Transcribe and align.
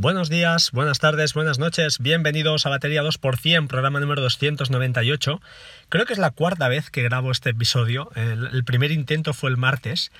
Buenos 0.00 0.28
días, 0.28 0.70
buenas 0.70 1.00
tardes, 1.00 1.34
buenas 1.34 1.58
noches, 1.58 1.98
bienvenidos 1.98 2.66
a 2.66 2.68
Batería 2.68 3.02
2%, 3.02 3.66
programa 3.66 3.98
número 3.98 4.22
298. 4.22 5.40
Creo 5.88 6.06
que 6.06 6.12
es 6.12 6.20
la 6.20 6.30
cuarta 6.30 6.68
vez 6.68 6.88
que 6.88 7.02
grabo 7.02 7.32
este 7.32 7.50
episodio, 7.50 8.08
el, 8.14 8.62
primer 8.62 8.92
intento 8.92 9.34
fue 9.34 9.50
el 9.50 9.56
martes. 9.56 10.12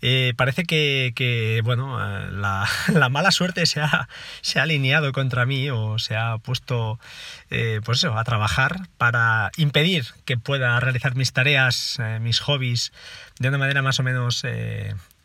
Eh, 0.00 0.32
parece 0.38 0.64
que, 0.64 1.60
bueno, 1.64 2.02
eh, 2.02 2.30
la, 2.32 3.08
mala 3.10 3.30
suerte 3.30 3.66
se 3.66 3.82
ha, 3.82 4.08
se 4.40 4.58
ha, 4.58 4.62
alineado 4.62 5.12
contra 5.12 5.44
mí 5.44 5.68
o 5.68 5.98
se 5.98 6.16
ha 6.16 6.38
puesto, 6.38 6.98
eh, 7.50 7.82
pues 7.84 7.98
eso, 7.98 8.16
a 8.16 8.24
trabajar 8.24 8.88
para 8.96 9.50
impedir 9.58 10.06
que 10.24 10.38
pueda 10.38 10.80
realizar 10.80 11.14
mis 11.14 11.34
tareas, 11.34 11.98
mis 12.22 12.40
hobbies 12.40 12.90
de 13.38 13.50
una 13.50 13.58
manera 13.58 13.82
más 13.82 14.00
o 14.00 14.02
menos 14.02 14.46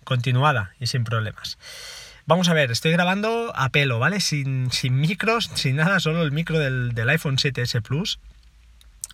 continuada 0.03 0.73
y 0.81 0.87
sin 0.87 1.05
problemas. 1.05 1.57
Vamos 2.25 2.49
a 2.49 2.53
ver, 2.53 2.71
estoy 2.71 2.91
grabando 2.91 3.52
a 3.55 3.70
pelo, 3.70 3.99
¿vale? 3.99 4.20
Sin, 4.21 4.70
micros, 4.91 5.49
sin 5.55 5.77
nada, 5.77 5.99
solo 5.99 6.23
el 6.23 6.31
micro 6.31 6.59
del, 6.59 7.09
iPhone 7.09 7.38
7S 7.38 7.81
Plus. 7.81 8.20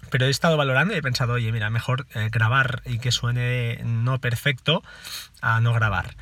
Pero 0.09 0.25
he 0.25 0.29
estado 0.29 0.55
valorando 0.55 0.93
y 0.93 0.97
he 0.97 1.01
pensado, 1.01 1.33
oye, 1.33 1.51
mira, 1.51 1.69
mejor 1.69 2.07
eh, 2.13 2.29
grabar 2.31 2.81
y 2.85 2.99
que 2.99 3.11
suene 3.11 3.81
no 3.83 4.19
perfecto 4.19 4.83
a 5.41 5.59
no 5.59 5.73
grabar. 5.73 6.15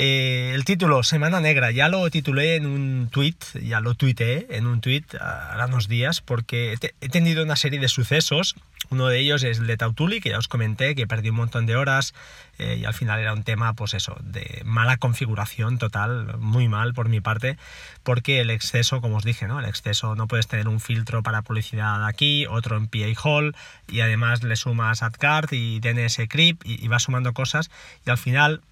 Eh, 0.00 0.52
el 0.54 0.64
título, 0.64 1.02
Semana 1.02 1.40
Negra, 1.40 1.72
ya 1.72 1.88
lo 1.88 2.08
titulé 2.08 2.54
en 2.54 2.66
un 2.66 3.08
tweet, 3.10 3.34
ya 3.60 3.80
lo 3.80 3.94
tuiteé 3.94 4.46
en 4.50 4.68
un 4.68 4.80
tweet 4.80 5.02
hace 5.20 5.64
unos 5.64 5.88
días, 5.88 6.20
porque 6.20 6.78
he, 7.00 7.08
tenido 7.08 7.42
una 7.42 7.56
serie 7.56 7.80
de 7.80 7.88
sucesos. 7.88 8.54
Uno 8.90 9.08
de 9.08 9.18
ellos 9.18 9.42
es 9.42 9.58
el 9.58 9.66
de 9.66 9.76
Tautuli, 9.76 10.20
que 10.20 10.28
ya 10.28 10.38
os 10.38 10.46
comenté, 10.46 10.94
que 10.94 11.08
perdí 11.08 11.30
un 11.30 11.34
montón 11.34 11.66
de 11.66 11.74
horas 11.74 12.14
eh, 12.60 12.78
y 12.80 12.84
al 12.84 12.94
final 12.94 13.18
era 13.18 13.32
un 13.32 13.42
tema, 13.42 13.72
pues 13.72 13.92
eso, 13.92 14.16
de 14.22 14.62
mala 14.64 14.98
configuración 14.98 15.78
total, 15.78 16.38
muy 16.38 16.68
mal 16.68 16.94
por 16.94 17.08
mi 17.08 17.20
parte, 17.20 17.58
porque 18.04 18.40
el 18.40 18.50
exceso, 18.50 19.00
como 19.00 19.16
os 19.16 19.24
dije, 19.24 19.48
¿no? 19.48 19.58
El 19.58 19.66
exceso, 19.66 20.14
no 20.14 20.28
puedes 20.28 20.46
tener 20.46 20.68
un 20.68 20.78
filtro 20.78 21.24
para 21.24 21.42
publicidad 21.42 22.06
aquí, 22.06 22.46
otro 22.46 22.76
en 22.76 22.86
PA 22.86 23.20
Hall, 23.24 23.56
y 23.88 23.98
además 23.98 24.44
le 24.44 24.54
sumas 24.54 25.02
AdCard 25.02 25.52
y 25.54 25.80
DNS 25.80 26.20
Crypt 26.28 26.64
y, 26.64 26.84
y 26.84 26.86
vas 26.86 27.02
sumando 27.02 27.32
cosas, 27.32 27.68
y 28.06 28.10
al 28.10 28.18
final 28.18 28.62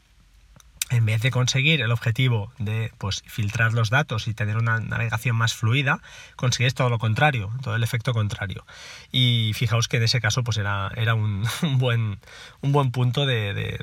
en 0.91 1.05
vez 1.05 1.21
de 1.21 1.31
conseguir 1.31 1.81
el 1.81 1.91
objetivo 1.91 2.53
de 2.59 2.93
pues, 2.99 3.23
filtrar 3.27 3.73
los 3.73 3.91
datos 3.91 4.29
y 4.29 4.35
tener 4.35 4.57
una 4.57 4.79
navegación 4.79 5.35
más 5.35 5.55
fluida, 5.55 6.01
consigues 6.37 6.75
todo 6.75 6.91
lo 6.91 6.99
contrario, 6.99 7.51
todo 7.63 7.75
el 7.75 7.83
efecto 7.83 8.13
contrario. 8.13 8.65
Y 9.11 9.53
fijaos 9.55 9.89
que 9.89 9.97
en 9.97 10.05
ese 10.05 10.21
caso 10.21 10.45
pues 10.45 10.59
era, 10.59 10.93
era 10.97 11.15
un, 11.15 11.45
buen, 11.79 12.19
un 12.61 12.73
buen 12.73 12.93
punto 12.93 13.27
de, 13.27 13.81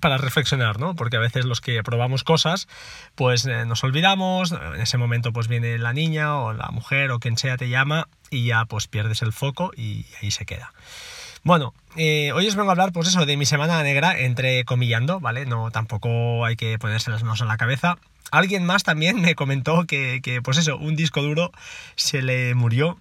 para 0.00 0.16
reflexionar, 0.18 0.78
¿no? 0.78 0.94
Porque 0.94 1.16
a 1.16 1.20
veces 1.20 1.44
los 1.44 1.60
que 1.60 1.82
probamos 1.82 2.22
cosas, 2.22 2.68
pues 3.16 3.44
eh, 3.46 3.64
nos 3.66 3.82
olvidamos, 3.82 4.52
en 4.52 4.80
ese 4.80 4.98
momento 4.98 5.32
pues 5.32 5.48
viene 5.48 5.78
la 5.78 5.92
niña 5.92 6.36
o 6.36 6.52
la 6.52 6.68
mujer 6.68 7.10
o 7.10 7.18
quien 7.18 7.36
sea 7.36 7.56
te 7.56 7.68
llama 7.68 8.08
y 8.30 8.46
ya 8.46 8.64
pues 8.64 8.86
pierdes 8.86 9.22
el 9.22 9.32
foco 9.32 9.72
y 9.76 10.06
ahí 10.20 10.30
se 10.30 10.46
queda. 10.46 10.72
Bueno, 11.44 11.74
eh, 11.96 12.30
hoy 12.32 12.46
os 12.46 12.54
vengo 12.54 12.70
a 12.70 12.72
hablar, 12.72 12.92
pues 12.92 13.08
eso, 13.08 13.26
de 13.26 13.36
mi 13.36 13.46
semana 13.46 13.82
negra, 13.82 14.16
entre 14.16 14.64
comillando, 14.64 15.18
¿vale? 15.18 15.44
No, 15.44 15.72
tampoco 15.72 16.44
hay 16.44 16.54
que 16.54 16.78
ponerse 16.78 17.10
las 17.10 17.24
manos 17.24 17.40
en 17.40 17.48
la 17.48 17.56
cabeza. 17.56 17.98
Alguien 18.30 18.64
más 18.64 18.84
también 18.84 19.20
me 19.20 19.34
comentó 19.34 19.84
que, 19.84 20.40
pues 20.44 20.58
eso, 20.58 20.76
un 20.76 20.94
disco 20.94 21.20
duro 21.20 21.50
se 21.96 22.22
le 22.22 22.54
murió 22.54 22.98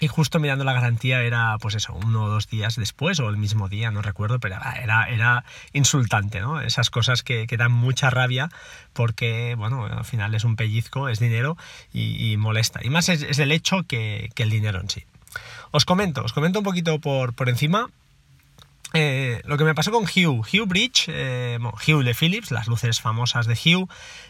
y 0.00 0.08
justo 0.08 0.40
mirando 0.40 0.64
la 0.64 0.72
garantía 0.72 1.22
era, 1.22 1.58
pues 1.60 1.74
eso, 1.74 1.92
uno 1.92 2.24
o 2.24 2.28
dos 2.30 2.48
días 2.48 2.74
después 2.76 3.20
o 3.20 3.28
el 3.28 3.36
mismo 3.36 3.68
día, 3.68 3.90
no 3.90 4.00
recuerdo, 4.00 4.40
pero 4.40 4.56
era, 4.82 5.04
era 5.04 5.44
insultante, 5.74 6.40
¿no? 6.40 6.60
Esas 6.60 6.88
cosas 6.88 7.22
que, 7.22 7.46
dan 7.46 7.70
mucha 7.70 8.08
rabia 8.08 8.48
porque, 8.94 9.54
bueno, 9.58 9.84
al 9.84 10.06
final 10.06 10.34
es 10.34 10.44
un 10.44 10.56
pellizco, 10.56 11.10
es 11.10 11.20
dinero 11.20 11.58
y, 11.92 12.34
molesta. 12.38 12.80
Y 12.82 12.88
más 12.88 13.10
es, 13.10 13.38
el 13.38 13.52
hecho 13.52 13.82
que, 13.82 14.30
que 14.34 14.42
el 14.42 14.50
dinero 14.50 14.80
en 14.80 14.88
sí. 14.88 15.04
Os 15.70 15.84
comento, 15.84 16.22
os 16.22 16.32
comento 16.32 16.58
un 16.58 16.64
poquito 16.64 16.98
por, 16.98 17.34
por 17.34 17.48
encima. 17.48 17.88
Eh, 18.94 19.40
lo 19.46 19.56
que 19.56 19.64
me 19.64 19.74
pasó 19.74 19.90
con 19.90 20.04
Hue, 20.04 20.26
Hue 20.26 20.66
Bridge, 20.66 21.06
eh, 21.08 21.58
Hue 21.86 22.04
de 22.04 22.14
Philips, 22.14 22.50
las 22.50 22.66
luces 22.66 23.00
famosas 23.00 23.46
de 23.46 23.54
Hue. 23.54 23.86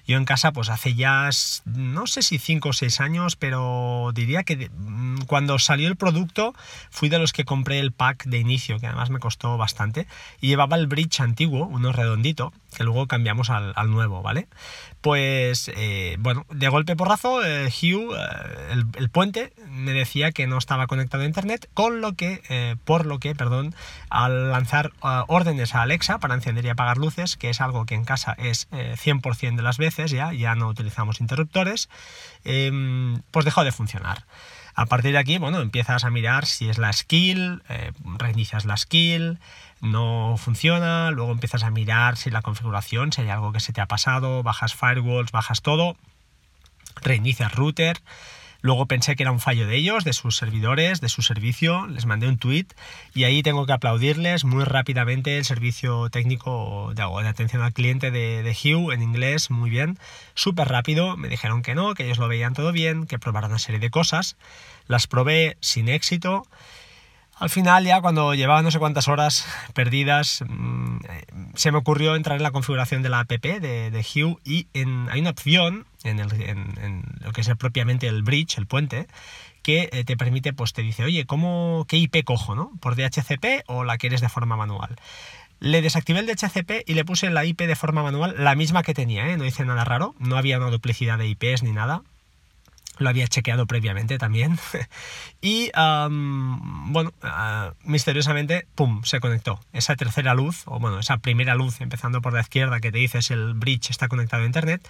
Yo 0.06 0.16
en 0.16 0.24
casa, 0.24 0.52
pues 0.52 0.68
hace 0.68 0.94
ya, 0.94 1.30
no 1.64 2.06
sé 2.06 2.22
si 2.22 2.38
5 2.38 2.68
o 2.68 2.72
6 2.72 3.00
años, 3.00 3.34
pero 3.34 4.12
diría 4.14 4.44
que 4.44 4.70
mm, 4.70 5.22
cuando 5.26 5.58
salió 5.58 5.88
el 5.88 5.96
producto 5.96 6.54
fui 6.90 7.08
de 7.08 7.18
los 7.18 7.32
que 7.32 7.44
compré 7.44 7.80
el 7.80 7.90
pack 7.90 8.24
de 8.26 8.38
inicio, 8.38 8.78
que 8.78 8.86
además 8.86 9.10
me 9.10 9.18
costó 9.18 9.56
bastante, 9.56 10.06
y 10.40 10.48
llevaba 10.48 10.76
el 10.76 10.86
bridge 10.86 11.20
antiguo, 11.20 11.66
uno 11.66 11.92
redondito, 11.92 12.52
que 12.72 12.84
luego 12.84 13.06
cambiamos 13.06 13.50
al, 13.50 13.90
nuevo, 13.90 14.22
¿vale? 14.22 14.48
Pues, 15.00 15.70
eh, 15.74 16.16
bueno, 16.18 16.46
de 16.50 16.68
golpe 16.68 16.96
porrazo, 16.96 17.44
eh, 17.44 17.66
Hugh, 17.66 18.14
eh, 18.14 18.82
el, 18.96 19.10
puente, 19.10 19.52
me 19.68 19.92
decía 19.92 20.32
que 20.32 20.46
no 20.46 20.58
estaba 20.58 20.86
conectado 20.86 21.22
a 21.22 21.26
internet, 21.26 21.68
con 21.74 22.00
lo 22.00 22.14
que, 22.14 22.76
por 22.84 23.06
lo 23.06 23.18
que, 23.18 23.34
perdón, 23.34 23.74
al 24.08 24.50
lanzar 24.50 24.92
órdenes 25.00 25.74
a 25.74 25.82
Alexa 25.82 26.18
para 26.18 26.34
encender 26.34 26.64
y 26.64 26.70
apagar 26.70 26.98
luces, 26.98 27.36
que 27.36 27.50
es 27.50 27.60
algo 27.60 27.84
que 27.86 27.94
en 27.94 28.04
casa 28.04 28.34
es 28.38 28.68
100% 28.70 29.56
de 29.56 29.62
las 29.62 29.78
veces, 29.78 30.10
ya, 30.10 30.32
ya 30.32 30.54
no 30.54 30.68
utilizamos 30.68 31.20
interruptores, 31.20 31.88
em, 32.44 33.20
pues 33.30 33.44
dejó 33.44 33.64
de 33.64 33.72
funcionar. 33.72 34.24
A 34.74 34.86
partir 34.86 35.12
de 35.12 35.18
aquí, 35.18 35.38
bueno, 35.38 35.60
empiezas 35.60 36.04
a 36.04 36.10
mirar 36.10 36.46
si 36.46 36.68
es 36.68 36.78
la 36.78 36.92
skill, 36.92 37.62
reinicias 38.18 38.64
la 38.64 38.76
skill, 38.76 39.38
no 39.82 40.36
funciona, 40.38 41.10
luego 41.10 41.32
empiezas 41.32 41.62
a 41.62 41.70
mirar 41.70 42.16
si 42.16 42.30
la 42.30 42.40
configuración, 42.40 43.12
si 43.12 43.22
hay 43.22 43.28
algo 43.28 43.52
que 43.52 43.60
se 43.60 43.72
te 43.72 43.80
ha 43.80 43.86
pasado, 43.86 44.42
bajas 44.42 44.74
firewalls, 44.74 45.32
bajas 45.32 45.60
todo, 45.60 45.96
reinicias 47.02 47.54
router. 47.54 48.00
Luego 48.62 48.86
pensé 48.86 49.16
que 49.16 49.24
era 49.24 49.32
un 49.32 49.40
fallo 49.40 49.66
de 49.66 49.76
ellos, 49.76 50.04
de 50.04 50.12
sus 50.12 50.36
servidores, 50.36 51.00
de 51.00 51.08
su 51.08 51.22
servicio, 51.22 51.86
les 51.88 52.06
mandé 52.06 52.28
un 52.28 52.38
tweet 52.38 52.66
y 53.12 53.24
ahí 53.24 53.42
tengo 53.42 53.66
que 53.66 53.72
aplaudirles 53.72 54.44
muy 54.44 54.64
rápidamente 54.64 55.36
el 55.36 55.44
servicio 55.44 56.08
técnico 56.10 56.92
de, 56.94 57.02
atención 57.28 57.62
al 57.62 57.72
cliente 57.72 58.12
de, 58.12 58.44
de 58.44 58.50
Hue 58.52 58.94
en 58.94 59.02
inglés, 59.02 59.50
muy 59.50 59.68
bien, 59.68 59.98
súper 60.34 60.68
rápido, 60.68 61.16
me 61.16 61.28
dijeron 61.28 61.62
que 61.62 61.74
no, 61.74 61.94
que 61.94 62.04
ellos 62.04 62.18
lo 62.18 62.28
veían 62.28 62.54
todo 62.54 62.70
bien, 62.70 63.06
que 63.06 63.18
probaran 63.18 63.50
una 63.50 63.58
serie 63.58 63.80
de 63.80 63.90
cosas, 63.90 64.36
las 64.86 65.08
probé 65.08 65.56
sin 65.60 65.88
éxito 65.88 66.46
al 67.36 67.50
final, 67.50 67.84
ya 67.84 68.00
cuando 68.00 68.34
llevaba 68.34 68.62
no 68.62 68.70
sé 68.70 68.78
cuántas 68.78 69.08
horas 69.08 69.46
perdidas, 69.74 70.44
mm, 70.46 70.98
se 71.54 71.72
me 71.72 71.78
ocurrió 71.78 72.14
entrar 72.14 72.36
en 72.36 72.42
la 72.42 72.50
configuración 72.50 73.02
de 73.02 73.08
la 73.08 73.20
app 73.20 73.30
de, 73.30 73.90
de 73.90 74.06
Hue 74.14 74.36
y 74.44 74.68
hay 75.10 75.20
una 75.20 75.30
opción 75.30 75.86
en, 76.04 76.18
lo 77.20 77.32
que 77.32 77.40
es 77.40 77.50
propiamente 77.56 78.06
el 78.06 78.22
bridge, 78.22 78.58
el 78.58 78.66
puente, 78.66 79.06
que 79.62 79.88
eh, 79.92 80.04
te 80.04 80.16
permite, 80.16 80.52
pues 80.52 80.72
te 80.72 80.82
dice, 80.82 81.04
oye, 81.04 81.24
¿cómo, 81.24 81.84
¿qué 81.88 81.96
IP 81.96 82.24
cojo, 82.24 82.54
no? 82.54 82.72
¿Por 82.80 82.96
DHCP 82.96 83.64
o 83.66 83.84
la 83.84 83.96
quieres 83.96 84.20
de 84.20 84.28
forma 84.28 84.56
manual? 84.56 84.96
Le 85.60 85.80
desactivé 85.80 86.18
el 86.18 86.26
DHCP 86.26 86.88
y 86.88 86.94
le 86.94 87.04
puse 87.04 87.30
la 87.30 87.44
IP 87.44 87.62
de 87.62 87.76
forma 87.76 88.02
manual, 88.02 88.34
la 88.38 88.56
misma 88.56 88.82
que 88.82 88.94
tenía, 88.94 89.28
¿eh? 89.28 89.36
no 89.36 89.44
hice 89.44 89.64
nada 89.64 89.84
raro, 89.84 90.16
no 90.18 90.36
había 90.36 90.58
una 90.58 90.70
duplicidad 90.70 91.18
de 91.18 91.28
IPs 91.28 91.62
ni 91.62 91.72
nada, 91.72 92.02
lo 92.98 93.08
había 93.08 93.26
chequeado 93.26 93.66
previamente 93.66 94.18
también. 94.18 94.58
y 95.40 95.70
bueno, 95.74 97.12
ah, 97.22 97.72
misteriosamente, 97.84 98.66
¡pum!, 98.74 99.02
se 99.04 99.20
conectó. 99.20 99.60
Esa 99.72 99.96
tercera 99.96 100.34
luz, 100.34 100.62
o 100.66 100.78
bueno, 100.78 100.98
esa 100.98 101.18
primera 101.18 101.54
luz, 101.54 101.80
empezando 101.80 102.20
por 102.22 102.32
la 102.32 102.40
izquierda, 102.40 102.80
que 102.80 102.92
te 102.92 102.98
dice 102.98 103.18
es 103.18 103.30
el 103.30 103.54
bridge 103.54 103.90
está 103.90 104.08
conectado 104.08 104.42
a 104.42 104.46
Internet. 104.46 104.88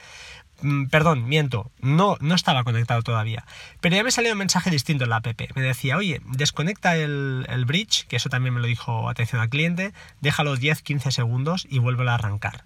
Mm, 0.61 0.87
perdón, 0.87 1.27
miento, 1.29 1.71
no, 1.81 2.17
no 2.21 2.35
estaba 2.35 2.65
conectado 2.65 3.03
todavía. 3.03 3.45
Pero 3.81 3.97
ya 3.97 4.05
me 4.05 4.11
salió 4.11 4.33
un 4.33 4.39
mensaje 4.39 4.71
distinto 4.71 5.05
en 5.05 5.11
la 5.11 5.17
app. 5.17 5.27
Me 5.55 5.63
decía, 5.63 5.97
oye, 5.97 6.21
desconecta 6.27 6.97
el, 6.97 7.47
el 7.49 7.65
bridge, 7.65 8.07
que 8.07 8.17
eso 8.17 8.29
también 8.29 8.55
me 8.55 8.61
lo 8.61 8.67
dijo 8.67 9.09
atención 9.09 9.41
al 9.41 9.49
cliente, 9.49 9.93
déjalo 10.21 10.57
10-15 10.57 11.11
segundos 11.11 11.67
y 11.69 11.79
vuelve 11.79 12.09
a 12.09 12.15
arrancar. 12.15 12.65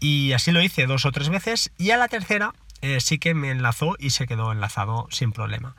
Y 0.00 0.32
así 0.32 0.50
lo 0.50 0.62
hice 0.62 0.86
dos 0.86 1.04
o 1.04 1.12
tres 1.12 1.28
veces 1.28 1.72
y 1.76 1.90
a 1.90 1.98
la 1.98 2.08
tercera 2.08 2.54
eh, 2.82 3.00
sí 3.00 3.18
que 3.18 3.34
me 3.34 3.50
enlazó 3.50 3.96
y 3.98 4.10
se 4.10 4.26
quedó 4.26 4.52
enlazado 4.52 5.06
sin 5.10 5.32
problema. 5.32 5.76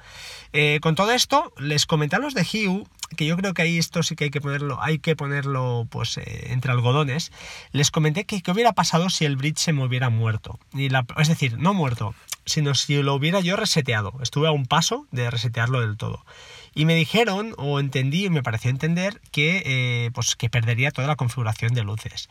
Eh, 0.53 0.79
con 0.81 0.95
todo 0.95 1.11
esto, 1.11 1.53
les 1.57 1.85
comenté 1.85 2.15
a 2.15 2.19
los 2.19 2.33
de 2.33 2.41
Hue 2.41 2.85
que 3.15 3.25
yo 3.25 3.35
creo 3.37 3.53
que 3.53 3.61
ahí 3.61 3.77
esto 3.77 4.03
sí 4.03 4.15
que 4.15 4.25
hay 4.25 4.29
que 4.29 4.41
ponerlo, 4.41 4.81
hay 4.81 4.99
que 4.99 5.15
ponerlo 5.15 5.85
pues 5.89 6.17
eh, 6.17 6.47
entre 6.51 6.71
algodones. 6.71 7.31
Les 7.71 7.91
comenté 7.91 8.25
que 8.25 8.41
qué 8.41 8.51
hubiera 8.51 8.73
pasado 8.73 9.09
si 9.09 9.25
el 9.25 9.35
bridge 9.35 9.57
se 9.57 9.73
me 9.73 9.83
hubiera 9.83 10.09
muerto. 10.09 10.59
Y 10.73 10.89
la, 10.89 11.05
es 11.17 11.27
decir, 11.27 11.57
no 11.57 11.73
muerto, 11.73 12.15
sino 12.45 12.75
si 12.75 13.01
lo 13.01 13.13
hubiera 13.13 13.39
yo 13.39 13.55
reseteado. 13.55 14.13
Estuve 14.21 14.47
a 14.47 14.51
un 14.51 14.65
paso 14.65 15.07
de 15.11 15.29
resetearlo 15.29 15.81
del 15.81 15.97
todo. 15.97 16.25
Y 16.73 16.85
me 16.85 16.95
dijeron, 16.95 17.53
o 17.57 17.79
entendí, 17.79 18.29
me 18.29 18.43
pareció 18.43 18.71
entender, 18.71 19.19
que, 19.31 19.61
eh, 19.65 20.11
pues, 20.13 20.35
que 20.35 20.49
perdería 20.49 20.91
toda 20.91 21.07
la 21.07 21.17
configuración 21.17 21.73
de 21.73 21.83
luces. 21.83 22.29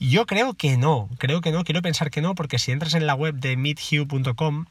Yo 0.00 0.24
creo 0.24 0.54
que 0.54 0.76
no, 0.78 1.10
creo 1.18 1.42
que 1.42 1.52
no, 1.52 1.64
quiero 1.64 1.82
pensar 1.82 2.10
que 2.10 2.22
no, 2.22 2.34
porque 2.34 2.58
si 2.58 2.72
entras 2.72 2.94
en 2.94 3.06
la 3.06 3.14
web 3.14 3.34
de 3.34 3.56
meethue.com, 3.56 4.64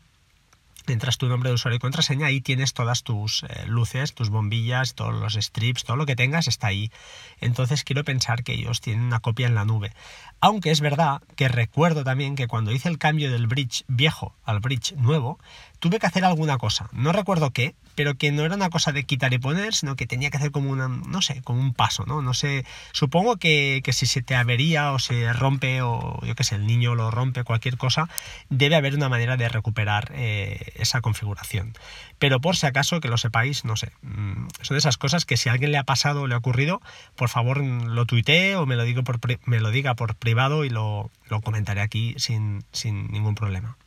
entras 0.87 1.17
tu 1.17 1.27
nombre 1.27 1.49
de 1.49 1.55
usuario 1.55 1.77
y 1.77 1.79
contraseña 1.79 2.31
y 2.31 2.41
tienes 2.41 2.73
todas 2.73 3.03
tus 3.03 3.43
eh, 3.43 3.65
luces, 3.67 4.13
tus 4.13 4.29
bombillas, 4.29 4.95
todos 4.95 5.13
los 5.13 5.33
strips, 5.33 5.83
todo 5.83 5.97
lo 5.97 6.05
que 6.05 6.15
tengas 6.15 6.47
está 6.47 6.67
ahí. 6.67 6.91
Entonces 7.39 7.83
quiero 7.83 8.03
pensar 8.03 8.43
que 8.43 8.53
ellos 8.53 8.81
tienen 8.81 9.03
una 9.03 9.19
copia 9.19 9.47
en 9.47 9.55
la 9.55 9.65
nube. 9.65 9.93
Aunque 10.39 10.71
es 10.71 10.81
verdad 10.81 11.21
que 11.35 11.47
recuerdo 11.47 12.03
también 12.03 12.35
que 12.35 12.47
cuando 12.47 12.71
hice 12.71 12.89
el 12.89 12.97
cambio 12.97 13.31
del 13.31 13.47
bridge 13.47 13.83
viejo 13.87 14.35
al 14.43 14.59
bridge 14.59 14.93
nuevo, 14.93 15.39
tuve 15.81 15.99
que 15.99 16.05
hacer 16.05 16.23
alguna 16.23 16.57
cosa. 16.59 16.89
No 16.93 17.11
recuerdo 17.11 17.51
qué, 17.51 17.75
pero 17.95 18.15
que 18.15 18.31
no 18.31 18.45
era 18.45 18.55
una 18.55 18.69
cosa 18.69 18.91
de 18.91 19.03
quitar 19.03 19.33
y 19.33 19.39
poner, 19.39 19.73
sino 19.73 19.95
que 19.95 20.05
tenía 20.05 20.29
que 20.29 20.37
hacer 20.37 20.51
como 20.51 20.69
una, 20.69 20.87
no 20.87 21.21
sé, 21.21 21.41
como 21.41 21.59
un 21.59 21.73
paso, 21.73 22.05
¿no? 22.05 22.21
No 22.21 22.33
sé, 22.35 22.65
supongo 22.93 23.37
que, 23.37 23.81
si 23.91 24.05
se 24.05 24.21
te 24.21 24.35
avería 24.35 24.91
o 24.91 24.99
se 24.99 25.33
rompe 25.33 25.81
o 25.81 26.19
yo 26.23 26.35
qué 26.35 26.43
sé, 26.43 26.55
el 26.55 26.67
niño 26.67 26.93
lo 26.93 27.09
rompe, 27.09 27.43
cualquier 27.43 27.77
cosa, 27.77 28.07
debe 28.49 28.75
haber 28.75 28.93
una 28.95 29.09
manera 29.09 29.37
de 29.37 29.49
recuperar 29.49 30.11
eh, 30.13 30.71
esa 30.75 31.01
configuración. 31.01 31.73
Pero 32.19 32.39
por 32.39 32.55
si 32.55 32.67
acaso, 32.67 33.01
que 33.01 33.09
lo 33.09 33.17
sepáis, 33.17 33.65
no 33.65 33.75
sé, 33.75 33.91
mm, 34.03 34.49
son 34.61 34.77
esas 34.77 34.97
cosas 34.97 35.25
que 35.25 35.35
si 35.35 35.49
a 35.49 35.53
alguien 35.53 35.71
le 35.71 35.79
ha 35.79 35.83
pasado 35.83 36.21
o 36.21 36.27
le 36.27 36.35
ha 36.35 36.37
ocurrido, 36.37 36.79
por 37.15 37.29
favor 37.29 37.57
lo 37.57 38.05
tuitee 38.05 38.55
o 38.55 38.67
me 38.67 38.75
lo, 38.75 38.83
digo 38.83 39.03
por, 39.03 39.19
me 39.45 39.59
lo 39.59 39.71
diga 39.71 39.95
por 39.95 40.15
privado 40.15 40.63
y 40.63 40.69
lo, 40.69 41.09
lo 41.27 41.41
comentaré 41.41 41.81
aquí 41.81 42.13
sin, 42.17 42.63
sin 42.71 43.11
ningún 43.11 43.33
problema. 43.33 43.77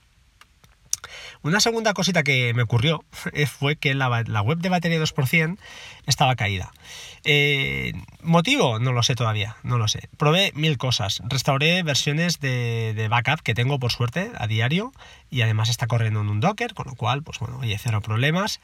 Una 1.43 1.61
segunda 1.61 1.95
cosita 1.95 2.23
que 2.23 2.53
me 2.55 2.63
ocurrió 2.63 3.05
fue 3.47 3.77
que 3.77 3.95
la, 3.95 4.09
web 4.43 4.59
de 4.59 4.69
batería 4.69 5.01
2% 5.01 5.59
estaba 6.07 6.37
caída. 6.37 6.73
Eh, 7.25 7.93
¿Motivo? 8.23 8.79
No 8.79 8.93
lo 8.93 9.03
sé 9.03 9.15
todavía, 9.15 9.57
no 9.63 9.79
lo 9.79 9.89
sé. 9.89 10.09
Probé 10.17 10.53
mil 10.55 10.77
cosas. 10.79 11.23
Restauré 11.27 11.83
versiones 11.83 12.41
de, 12.41 13.07
backup 13.09 13.41
que 13.41 13.55
tengo 13.55 13.79
por 13.79 13.93
suerte 13.93 14.31
a 14.37 14.47
diario 14.47 14.93
y 15.31 15.43
además 15.43 15.69
está 15.69 15.87
corriendo 15.87 16.21
en 16.21 16.29
un 16.29 16.41
Docker, 16.41 16.75
con 16.75 16.87
lo 16.87 16.95
cual, 16.95 17.23
pues 17.23 17.39
bueno, 17.39 17.59
oye, 17.59 17.79
cero 17.79 18.01
problemas. 18.01 18.61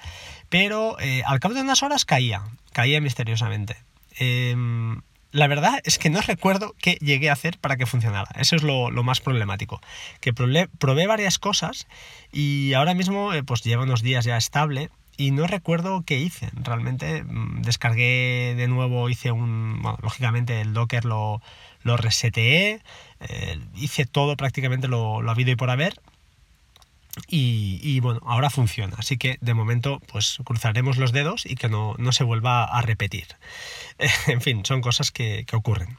Pero 0.48 0.98
eh, 1.00 1.22
al 1.26 1.40
cabo 1.40 1.54
de 1.54 1.62
unas 1.62 1.82
horas 1.82 2.04
caía, 2.04 2.42
caía 2.72 3.00
misteriosamente. 3.00 3.76
Em, 4.18 5.00
la 5.32 5.46
verdad 5.46 5.80
es 5.84 5.98
que 5.98 6.10
no 6.10 6.20
recuerdo 6.20 6.74
qué 6.80 6.98
llegué 7.00 7.30
a 7.30 7.34
hacer 7.34 7.58
para 7.58 7.76
que 7.76 7.86
funcionara. 7.86 8.30
Eso 8.38 8.56
es 8.56 8.62
lo, 8.62 8.90
más 9.02 9.20
problemático. 9.20 9.80
Que 10.20 10.32
probé, 10.32 11.06
varias 11.06 11.38
cosas 11.38 11.86
y 12.32 12.72
ahora 12.74 12.94
mismo 12.94 13.32
eh, 13.32 13.42
pues 13.42 13.62
lleva 13.62 13.84
unos 13.84 14.02
días 14.02 14.24
ya 14.24 14.36
estable 14.36 14.90
y 15.16 15.30
no 15.30 15.46
recuerdo 15.46 16.02
qué 16.04 16.18
hice. 16.18 16.50
Realmente 16.54 17.22
mm, 17.22 17.62
descargué 17.62 18.54
de 18.56 18.68
nuevo, 18.68 19.08
hice 19.08 19.30
un... 19.32 19.82
Bueno, 19.82 19.98
lógicamente 20.02 20.60
el 20.60 20.72
Docker 20.72 21.04
lo, 21.04 21.40
lo 21.82 21.96
reseteé, 21.96 22.80
eh, 23.20 23.58
hice 23.76 24.06
todo 24.06 24.36
prácticamente 24.36 24.88
lo, 24.88 25.22
lo 25.22 25.30
habido 25.30 25.50
y 25.52 25.56
por 25.56 25.70
haber 25.70 25.94
y, 27.26 28.00
bueno, 28.00 28.20
ahora 28.24 28.50
funciona. 28.50 28.96
Así 28.98 29.16
que 29.16 29.38
de 29.40 29.54
momento, 29.54 30.00
pues 30.06 30.38
cruzaremos 30.44 30.96
los 30.96 31.12
dedos 31.12 31.46
y 31.46 31.56
que 31.56 31.68
no, 31.68 31.96
se 32.12 32.24
vuelva 32.24 32.64
a 32.64 32.82
repetir. 32.82 33.26
en 34.26 34.40
fin, 34.40 34.64
son 34.64 34.80
cosas 34.80 35.10
que, 35.10 35.44
ocurren. 35.52 35.98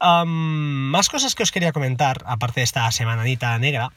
más 0.00 1.08
cosas 1.08 1.34
que 1.34 1.42
os 1.42 1.52
quería 1.52 1.72
comentar, 1.72 2.22
aparte 2.26 2.60
de 2.60 2.64
esta 2.64 2.90
semananita 2.92 3.58
negra, 3.58 3.90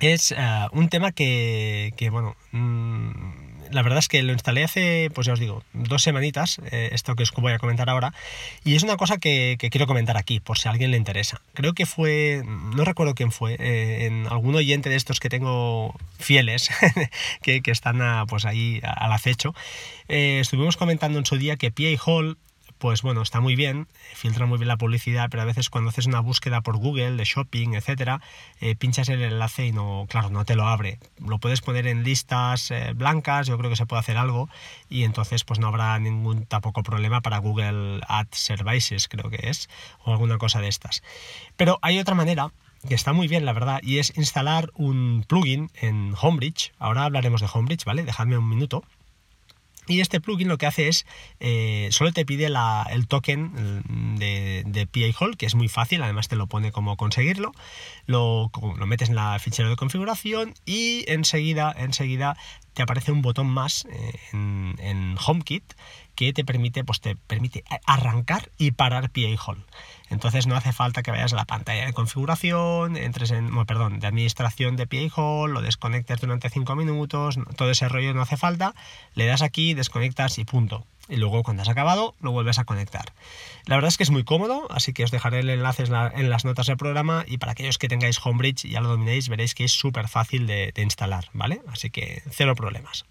es 0.00 0.32
eh, 0.32 0.66
un 0.72 0.88
tema 0.88 1.12
que, 1.12 1.92
que 1.96 2.10
bueno, 2.10 2.36
mm, 2.52 3.37
la 3.70 3.82
verdad 3.82 3.98
es 3.98 4.08
que 4.08 4.22
lo 4.22 4.32
instalé 4.32 4.64
hace, 4.64 5.10
pues 5.14 5.26
ya 5.26 5.32
os 5.32 5.40
digo, 5.40 5.62
dos 5.72 6.02
semanitas, 6.02 6.60
eh, 6.70 6.90
esto 6.92 7.14
que 7.14 7.22
os 7.22 7.32
voy 7.32 7.52
a 7.52 7.58
comentar 7.58 7.88
ahora, 7.90 8.12
y 8.64 8.74
es 8.74 8.82
una 8.82 8.96
cosa 8.96 9.18
que, 9.18 9.56
quiero 9.58 9.86
comentar 9.86 10.16
aquí, 10.16 10.40
por 10.40 10.58
si 10.58 10.68
a 10.68 10.72
alguien 10.72 10.90
le 10.90 10.96
interesa. 10.96 11.40
Creo 11.54 11.74
que 11.74 11.86
fue, 11.86 12.42
no 12.46 12.84
recuerdo 12.84 13.14
quién 13.14 13.32
fue, 13.32 13.56
eh, 13.58 14.06
en 14.06 14.26
algún 14.26 14.54
oyente 14.54 14.88
de 14.88 14.96
estos 14.96 15.20
que 15.20 15.28
tengo 15.28 15.94
fieles, 16.18 16.70
que, 17.42 17.62
están 17.68 18.26
pues 18.26 18.44
ahí 18.44 18.80
al 18.82 19.12
acecho, 19.12 19.54
eh, 20.08 20.38
estuvimos 20.40 20.76
comentando 20.76 21.18
en 21.18 21.26
su 21.26 21.36
día 21.36 21.56
que 21.56 21.70
PA 21.70 22.02
Hall 22.06 22.38
pues 22.78 23.02
bueno, 23.02 23.22
está 23.22 23.40
muy 23.40 23.56
bien, 23.56 23.88
filtra 24.14 24.46
muy 24.46 24.58
bien 24.58 24.68
la 24.68 24.76
publicidad, 24.76 25.28
pero 25.30 25.42
a 25.42 25.46
veces 25.46 25.70
cuando 25.70 25.90
haces 25.90 26.06
una 26.06 26.20
búsqueda 26.20 26.60
por 26.60 26.76
Google 26.76 27.12
de 27.12 27.24
shopping, 27.24 27.74
etcétera, 27.74 28.20
eh, 28.60 28.76
pinchas 28.76 29.08
el 29.08 29.22
enlace 29.22 29.66
y 29.66 29.72
no, 29.72 30.06
claro, 30.08 30.30
no 30.30 30.44
te 30.44 30.56
lo 30.56 30.66
abre. 30.66 30.98
Lo 31.18 31.38
puedes 31.38 31.60
poner 31.60 31.86
en 31.86 32.04
listas 32.04 32.70
eh, 32.70 32.92
blancas, 32.94 33.46
yo 33.46 33.58
creo 33.58 33.70
que 33.70 33.76
se 33.76 33.86
puede 33.86 34.00
hacer 34.00 34.16
algo 34.16 34.48
y 34.88 35.04
entonces 35.04 35.44
pues 35.44 35.58
no 35.58 35.68
habrá 35.68 35.98
ningún 35.98 36.46
tampoco 36.46 36.82
problema 36.82 37.20
para 37.20 37.38
Google 37.38 38.00
Ad 38.08 38.28
Services, 38.32 39.08
creo 39.08 39.30
que 39.30 39.48
es, 39.48 39.68
o 40.04 40.12
alguna 40.12 40.38
cosa 40.38 40.60
de 40.60 40.68
estas. 40.68 41.02
Pero 41.56 41.78
hay 41.82 41.98
otra 41.98 42.14
manera 42.14 42.52
que 42.86 42.94
está 42.94 43.12
muy 43.12 43.26
bien, 43.28 43.44
la 43.44 43.52
verdad, 43.52 43.80
y 43.82 43.98
es 43.98 44.16
instalar 44.16 44.70
un 44.74 45.24
plugin 45.26 45.70
en 45.74 46.14
Homebridge. 46.20 46.72
Ahora 46.78 47.04
hablaremos 47.04 47.40
de 47.40 47.48
Homebridge, 47.52 47.84
¿vale? 47.84 48.04
Dejadme 48.04 48.38
un 48.38 48.48
minuto. 48.48 48.84
Y 49.88 50.00
este 50.00 50.20
plugin 50.20 50.48
lo 50.48 50.58
que 50.58 50.66
hace 50.66 50.88
es, 50.88 51.06
eh, 51.40 51.88
solo 51.90 52.12
te 52.12 52.24
pide 52.24 52.46
el 52.46 53.08
token 53.08 54.16
de, 54.18 54.62
de 54.66 54.86
PA 54.86 55.18
Hall, 55.18 55.36
que 55.36 55.46
es 55.46 55.54
muy 55.54 55.68
fácil, 55.68 56.02
además 56.02 56.28
te 56.28 56.36
lo 56.36 56.46
pone 56.46 56.72
cómo 56.72 56.96
conseguirlo, 56.96 57.52
lo, 58.06 58.50
metes 58.86 59.08
en 59.08 59.14
la 59.14 59.38
fichero 59.38 59.70
de 59.70 59.76
configuración 59.76 60.54
y 60.66 61.04
enseguida, 61.08 61.74
enseguida 61.76 62.36
te 62.74 62.82
aparece 62.82 63.10
un 63.10 63.22
botón 63.22 63.48
más 63.48 63.86
eh, 63.90 64.12
en, 64.32 64.76
en 64.78 65.16
HomeKit 65.18 65.74
que 66.14 66.32
te 66.32 66.44
permite, 66.44 66.84
pues 66.84 67.00
te 67.00 67.16
permite 67.16 67.64
arrancar 67.86 68.50
y 68.58 68.72
parar 68.72 69.10
PA 69.10 69.42
Hall. 69.46 69.64
Entonces 70.10 70.46
no 70.46 70.56
hace 70.56 70.72
falta 70.72 71.02
que 71.02 71.10
vayas 71.10 71.32
a 71.32 71.36
la 71.36 71.44
pantalla 71.44 71.84
de 71.86 71.92
configuración, 71.92 72.96
entres 72.96 73.30
en, 73.30 73.50
perdón, 73.66 74.00
de 74.00 74.06
administración 74.06 74.76
de 74.76 74.86
PA 74.86 75.14
Hall, 75.16 75.52
lo 75.52 75.60
desconectes 75.60 76.20
durante 76.20 76.48
5 76.48 76.74
minutos, 76.76 77.38
todo 77.56 77.70
ese 77.70 77.88
rollo 77.88 78.14
no 78.14 78.22
hace 78.22 78.36
falta, 78.36 78.74
le 79.14 79.26
das 79.26 79.42
aquí, 79.42 79.74
desconectas 79.74 80.38
y 80.38 80.44
punto. 80.44 80.84
Y 81.08 81.16
luego 81.16 81.42
cuando 81.42 81.62
has 81.62 81.68
acabado 81.68 82.14
lo 82.20 82.32
vuelves 82.32 82.58
a 82.58 82.64
conectar. 82.64 83.12
La 83.64 83.76
verdad 83.76 83.88
es 83.88 83.96
que 83.96 84.02
es 84.02 84.10
muy 84.10 84.24
cómodo, 84.24 84.66
así 84.70 84.92
que 84.92 85.04
os 85.04 85.10
dejaré 85.10 85.40
el 85.40 85.50
enlace 85.50 85.84
en 85.84 86.30
las 86.30 86.44
notas 86.44 86.66
del 86.66 86.76
programa 86.76 87.24
y 87.26 87.38
para 87.38 87.52
aquellos 87.52 87.78
que 87.78 87.88
tengáis 87.88 88.18
Homebridge 88.24 88.66
y 88.66 88.70
ya 88.70 88.80
lo 88.80 88.88
dominéis 88.88 89.28
veréis 89.28 89.54
que 89.54 89.64
es 89.64 89.72
súper 89.72 90.08
fácil 90.08 90.46
de, 90.46 90.72
de 90.74 90.82
instalar, 90.82 91.28
¿vale? 91.32 91.62
Así 91.68 91.90
que 91.90 92.22
cero 92.30 92.54
problemas. 92.54 93.06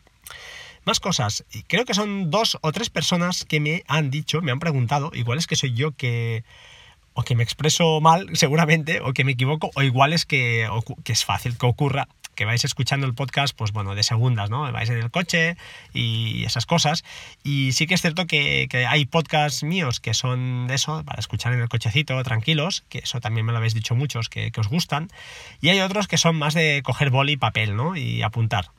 Más 0.86 1.00
cosas. 1.00 1.44
Creo 1.68 1.86
que 1.86 1.94
son 1.94 2.32
dos 2.32 2.58
o 2.62 2.72
tres 2.72 2.90
personas 2.90 3.46
que 3.46 3.60
me 3.60 3.84
han 3.88 4.10
dicho, 4.10 4.42
me 4.42 4.52
han 4.52 4.60
preguntado, 4.60 5.12
igual 5.14 5.38
es 5.38 5.48
que 5.48 5.56
soy 5.56 5.74
yo 5.74 5.92
que 5.92 6.46
o 7.18 7.24
que 7.24 7.34
me 7.34 7.42
expreso 7.42 8.00
mal, 8.00 8.30
seguramente, 8.34 9.02
o 9.02 9.12
que 9.12 9.24
me 9.24 9.32
equivoco, 9.32 9.72
o 9.74 9.82
igual 9.82 10.14
es 10.14 10.28
que, 10.28 10.70
que, 11.04 11.14
es 11.14 11.26
fácil 11.26 11.58
que 11.58 11.66
ocurra, 11.66 12.08
que 12.36 12.46
vais 12.46 12.64
escuchando 12.64 13.08
el 13.08 13.16
podcast, 13.16 13.58
pues 13.58 13.72
bueno, 13.72 13.96
de 13.96 14.04
segundas, 14.04 14.52
¿no? 14.52 14.72
Vais 14.72 14.88
en 14.92 14.98
el 14.98 15.10
coche 15.10 15.58
y 15.96 16.44
esas 16.46 16.68
cosas. 16.68 17.04
Y 17.44 17.72
sí 17.72 17.88
que 17.88 17.96
es 17.96 18.02
cierto 18.02 18.28
que, 18.28 18.70
hay 18.88 19.06
podcasts 19.08 19.64
míos 19.64 20.00
que 20.00 20.14
son 20.14 20.68
de 20.68 20.76
eso, 20.76 21.04
para 21.06 21.20
escuchar 21.20 21.54
en 21.54 21.60
el 21.60 21.70
cochecito, 21.70 22.22
tranquilos, 22.22 22.84
que 22.88 23.00
eso 23.00 23.20
también 23.20 23.48
me 23.48 23.52
lo 23.52 23.58
habéis 23.58 23.74
dicho 23.74 23.96
muchos, 23.96 24.30
que, 24.30 24.52
os 24.56 24.68
gustan. 24.68 25.10
Y 25.60 25.70
hay 25.70 25.80
otros 25.80 26.08
que 26.08 26.20
son 26.20 26.36
más 26.36 26.54
de 26.54 26.84
coger 26.84 27.10
boli 27.10 27.34
y 27.34 27.38
papel, 27.38 27.76
¿no? 27.76 27.96
Y 27.96 28.22
apuntar 28.22 28.70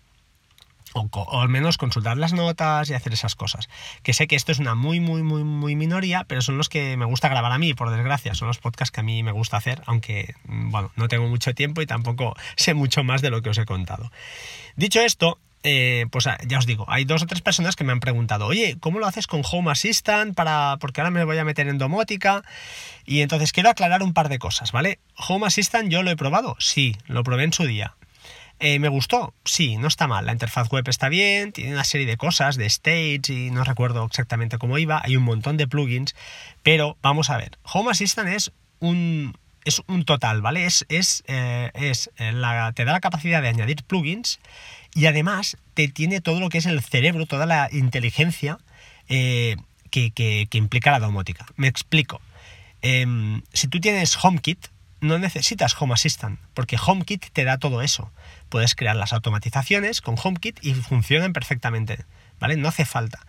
o, 0.94 1.40
al 1.40 1.48
menos 1.48 1.76
consultar 1.76 2.16
las 2.16 2.32
notas 2.32 2.90
y 2.90 2.94
hacer 2.94 3.12
esas 3.12 3.34
cosas. 3.34 3.68
Que 4.02 4.12
sé 4.12 4.26
que 4.26 4.36
esto 4.36 4.52
es 4.52 4.58
una 4.58 4.74
muy, 4.74 5.00
muy, 5.00 5.22
muy, 5.22 5.44
muy 5.44 5.76
minoría, 5.76 6.24
pero 6.24 6.42
son 6.42 6.58
los 6.58 6.68
que 6.68 6.96
me 6.96 7.04
gusta 7.04 7.28
grabar 7.28 7.52
a 7.52 7.58
mí, 7.58 7.74
por 7.74 7.90
desgracia. 7.90 8.34
Son 8.34 8.48
los 8.48 8.58
podcasts 8.58 8.92
que 8.92 9.00
a 9.00 9.04
mí 9.04 9.22
me 9.22 9.32
gusta 9.32 9.56
hacer, 9.56 9.82
aunque, 9.86 10.34
mm, 10.46 10.70
bueno, 10.70 10.90
no 10.96 11.08
tengo 11.08 11.28
mucho 11.28 11.54
tiempo 11.54 11.82
y 11.82 11.86
tampoco 11.86 12.34
sé 12.56 12.74
mucho 12.74 13.04
más 13.04 13.22
de 13.22 13.30
lo 13.30 13.42
que 13.42 13.50
os 13.50 13.58
he 13.58 13.64
contado. 13.64 14.10
Dicho 14.76 15.00
esto, 15.00 15.38
eh, 15.64 16.06
pues 16.10 16.26
ah, 16.28 16.38
ya 16.46 16.58
os 16.58 16.66
digo, 16.66 16.84
hay 16.88 17.04
dos 17.04 17.22
o 17.22 17.26
tres 17.26 17.42
personas 17.42 17.74
que 17.74 17.82
me 17.82 17.92
han 17.92 18.00
preguntado, 18.00 18.46
oye, 18.46 18.76
¿cómo 18.78 19.00
lo 19.00 19.06
haces 19.06 19.26
con 19.26 19.42
Home 19.50 19.72
Assistant? 19.72 20.34
Para, 20.34 20.76
porque 20.80 21.00
ahora 21.00 21.10
me 21.10 21.24
voy 21.24 21.38
a 21.38 21.44
meter 21.44 21.68
en 21.68 21.78
domótica. 21.78 22.42
Y 23.04 23.20
entonces 23.22 23.52
quiero 23.52 23.70
aclarar 23.70 24.02
un 24.02 24.12
par 24.12 24.28
de 24.28 24.38
cosas, 24.38 24.70
¿vale? 24.72 24.98
Home 25.16 25.46
Assistant 25.46 25.88
yo 25.88 26.02
lo 26.02 26.10
he 26.10 26.16
probado, 26.16 26.56
sí, 26.58 26.96
lo 27.06 27.24
probé 27.24 27.44
en 27.44 27.52
su 27.52 27.64
día. 27.64 27.94
Eh, 28.60 28.80
¿Me 28.80 28.88
gustó? 28.88 29.34
Sí, 29.44 29.76
no 29.76 29.86
está 29.86 30.06
mal. 30.08 30.26
La 30.26 30.32
interfaz 30.32 30.68
web 30.70 30.88
está 30.88 31.08
bien, 31.08 31.52
tiene 31.52 31.72
una 31.72 31.84
serie 31.84 32.06
de 32.06 32.16
cosas, 32.16 32.56
de 32.56 32.66
stage 32.66 33.22
y 33.28 33.50
no 33.50 33.62
recuerdo 33.62 34.04
exactamente 34.04 34.58
cómo 34.58 34.78
iba. 34.78 35.00
Hay 35.04 35.16
un 35.16 35.22
montón 35.22 35.56
de 35.56 35.68
plugins, 35.68 36.16
pero 36.62 36.96
vamos 37.00 37.30
a 37.30 37.36
ver. 37.36 37.58
Home 37.72 37.92
Assistant 37.92 38.28
es 38.28 38.52
un, 38.80 39.36
es 39.64 39.80
un 39.86 40.04
total, 40.04 40.42
¿vale? 40.42 40.66
Es, 40.66 40.84
es, 40.88 41.22
eh, 41.28 41.70
es 41.74 42.10
eh, 42.16 42.32
la, 42.32 42.72
te 42.72 42.84
da 42.84 42.92
la 42.92 43.00
capacidad 43.00 43.42
de 43.42 43.48
añadir 43.48 43.84
plugins 43.84 44.40
y 44.92 45.06
además 45.06 45.56
te 45.74 45.86
tiene 45.86 46.20
todo 46.20 46.40
lo 46.40 46.48
que 46.48 46.58
es 46.58 46.66
el 46.66 46.82
cerebro, 46.82 47.26
toda 47.26 47.46
la 47.46 47.68
inteligencia 47.70 48.58
que, 49.06 49.56
que, 50.10 50.48
implica 50.52 50.90
la 50.90 50.98
domótica. 50.98 51.46
Me 51.56 51.68
explico. 51.68 52.20
Em, 52.82 53.42
si 53.52 53.68
tú 53.68 53.80
tienes 53.80 54.18
HomeKit, 54.22 54.66
no 55.00 55.18
necesitas 55.18 55.80
Home 55.80 55.94
Assistant, 55.94 56.38
porque 56.54 56.76
HomeKit 56.76 57.30
te 57.32 57.44
da 57.44 57.58
todo 57.58 57.82
eso. 57.82 58.10
Puedes 58.48 58.74
crear 58.74 58.96
las 58.96 59.12
automatizaciones 59.12 60.00
con 60.00 60.16
HomeKit 60.22 60.58
y 60.62 60.74
funcionan 60.74 61.32
perfectamente. 61.32 62.04
¿vale? 62.40 62.56
No 62.56 62.68
hace 62.68 62.84
falta. 62.84 63.20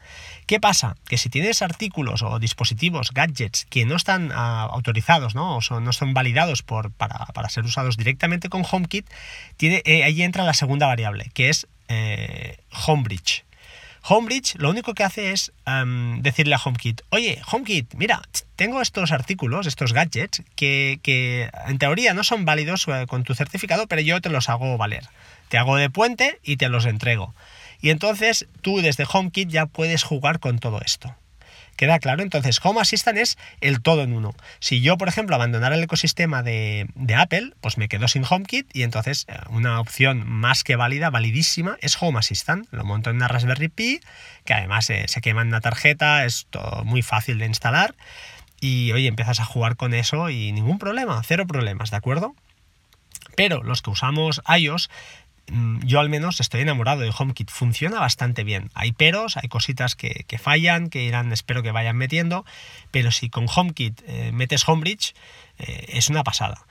¿Qué 0.45 0.59
pasa? 0.59 0.95
Que 1.07 1.17
si 1.17 1.29
tienes 1.29 1.61
artículos 1.61 2.21
o 2.21 2.39
dispositivos, 2.39 3.11
gadgets, 3.11 3.65
que 3.65 3.85
no 3.85 3.95
están 3.95 4.31
ah, 4.33 4.67
autorizados, 4.71 5.35
¿no? 5.35 5.57
O 5.57 5.79
no 5.79 5.93
son 5.93 6.13
validados 6.13 6.63
por, 6.63 6.91
para, 6.91 7.49
ser 7.49 7.65
usados 7.65 7.97
directamente 7.97 8.49
con 8.49 8.63
HomeKit, 8.69 9.09
eh, 9.59 10.03
ahí 10.03 10.21
entra 10.21 10.43
la 10.43 10.53
segunda 10.53 10.88
variable, 10.88 11.31
que 11.33 11.49
es 11.49 11.67
eh, 11.88 12.57
Homebridge. 12.88 13.45
Homebridge 14.10 14.56
lo 14.56 14.72
único 14.72 14.96
que 14.96 15.04
hace 15.04 15.32
es 15.32 15.51
decirle 16.22 16.56
a 16.56 16.62
HomeKit, 16.63 17.01
oye, 17.10 17.39
HomeKit, 17.50 17.94
mira, 17.94 18.24
tengo 18.56 18.82
estos 18.82 19.12
artículos, 19.12 19.68
estos 19.68 19.94
gadgets, 19.94 20.42
que, 20.56 21.00
que, 21.04 21.51
en 21.68 21.78
teoría 21.78 22.16
no 22.16 22.24
son 22.24 22.44
válidos 22.44 22.88
eh, 22.88 23.06
con 23.08 23.24
tu 23.24 23.36
certificado, 23.36 23.86
pero 23.86 24.01
yo 24.01 24.20
te 24.20 24.30
los 24.30 24.50
hago 24.50 24.78
valer. 24.78 25.08
Te 25.50 25.60
hago 25.60 25.75
de 25.75 25.92
puente 25.92 26.39
y 26.44 26.58
te 26.58 26.70
los 26.70 26.86
entrego. 26.86 27.36
Y 27.82 27.92
entonces 27.92 28.48
tú 28.62 28.82
desde 28.82 29.06
HomeKit 29.12 29.50
ya 29.50 29.68
puedes 29.68 30.04
jugar 30.04 30.39
con 30.39 30.58
todo 30.58 30.82
esto. 30.82 31.16
¿Queda 31.79 32.00
claro? 32.00 32.24
Entonces, 32.24 32.59
Home 32.62 32.81
Assistant 32.81 33.17
es 33.17 33.38
el 33.62 33.81
todo 33.81 34.03
en 34.03 34.12
uno. 34.12 34.36
Si 34.59 34.81
yo, 34.81 34.98
por 34.98 35.07
ejemplo, 35.07 35.33
abandonara 35.33 35.75
el 35.75 35.83
ecosistema 35.83 36.43
de, 36.43 36.89
Apple, 37.15 37.53
pues 37.62 37.77
me 37.77 37.88
quedo 37.88 38.09
sin 38.09 38.25
HomeKit 38.29 38.69
y 38.75 38.83
entonces 38.83 39.25
eh, 39.29 39.38
una 39.48 39.79
opción 39.79 40.27
más 40.27 40.65
que 40.65 40.75
válida, 40.75 41.09
validísima, 41.09 41.77
es 41.79 41.95
Home 42.01 42.19
Assistant. 42.19 42.67
Lo 42.71 42.83
monto 42.83 43.12
en 43.12 43.15
una 43.15 43.29
Raspberry 43.29 43.69
Pi, 43.69 44.01
que 44.43 44.53
además 44.53 44.89
eh, 44.89 45.05
se 45.07 45.21
quema 45.21 45.41
en 45.41 45.48
una 45.48 45.62
tarjeta, 45.62 46.25
es 46.25 46.48
muy 46.83 47.01
fácil 47.01 47.38
de 47.38 47.45
instalar. 47.45 47.95
Y 48.59 48.91
oye, 48.91 49.07
empiezas 49.07 49.39
a 49.39 49.45
jugar 49.45 49.77
con 49.77 49.93
eso 49.93 50.29
y 50.29 50.51
ningún 50.51 50.79
problema, 50.79 51.21
cero 51.24 51.48
problemas, 51.48 51.91
¿de 51.91 51.95
acuerdo? 51.95 52.36
Pero 53.38 53.63
los 53.63 53.81
que 53.81 53.91
usamos 53.91 54.41
iOS 54.53 54.89
yo 55.84 56.00
al 56.00 56.10
menos 56.10 56.39
estoy 56.39 56.62
enamorado 56.62 57.01
de 57.01 57.13
HomeKit. 57.18 57.50
Funciona 57.50 58.00
bastante 58.00 58.44
bien. 58.44 58.70
Hay 58.74 58.91
peros, 58.91 59.38
hay 59.38 59.50
cositas 59.50 59.96
que, 59.96 60.25
fallan, 60.41 60.89
que 60.89 61.03
irán, 61.03 61.32
espero 61.32 61.63
que 61.63 61.72
vayan 61.72 61.98
metiendo, 61.98 62.46
pero 62.91 63.12
si 63.12 63.29
con 63.29 63.48
HomeKit 63.53 64.01
eh, 64.08 64.32
metes 64.34 64.68
Homebridge, 64.68 65.13
eh, 65.58 65.86
es 65.89 66.10
una 66.10 66.24
pasada. 66.24 66.65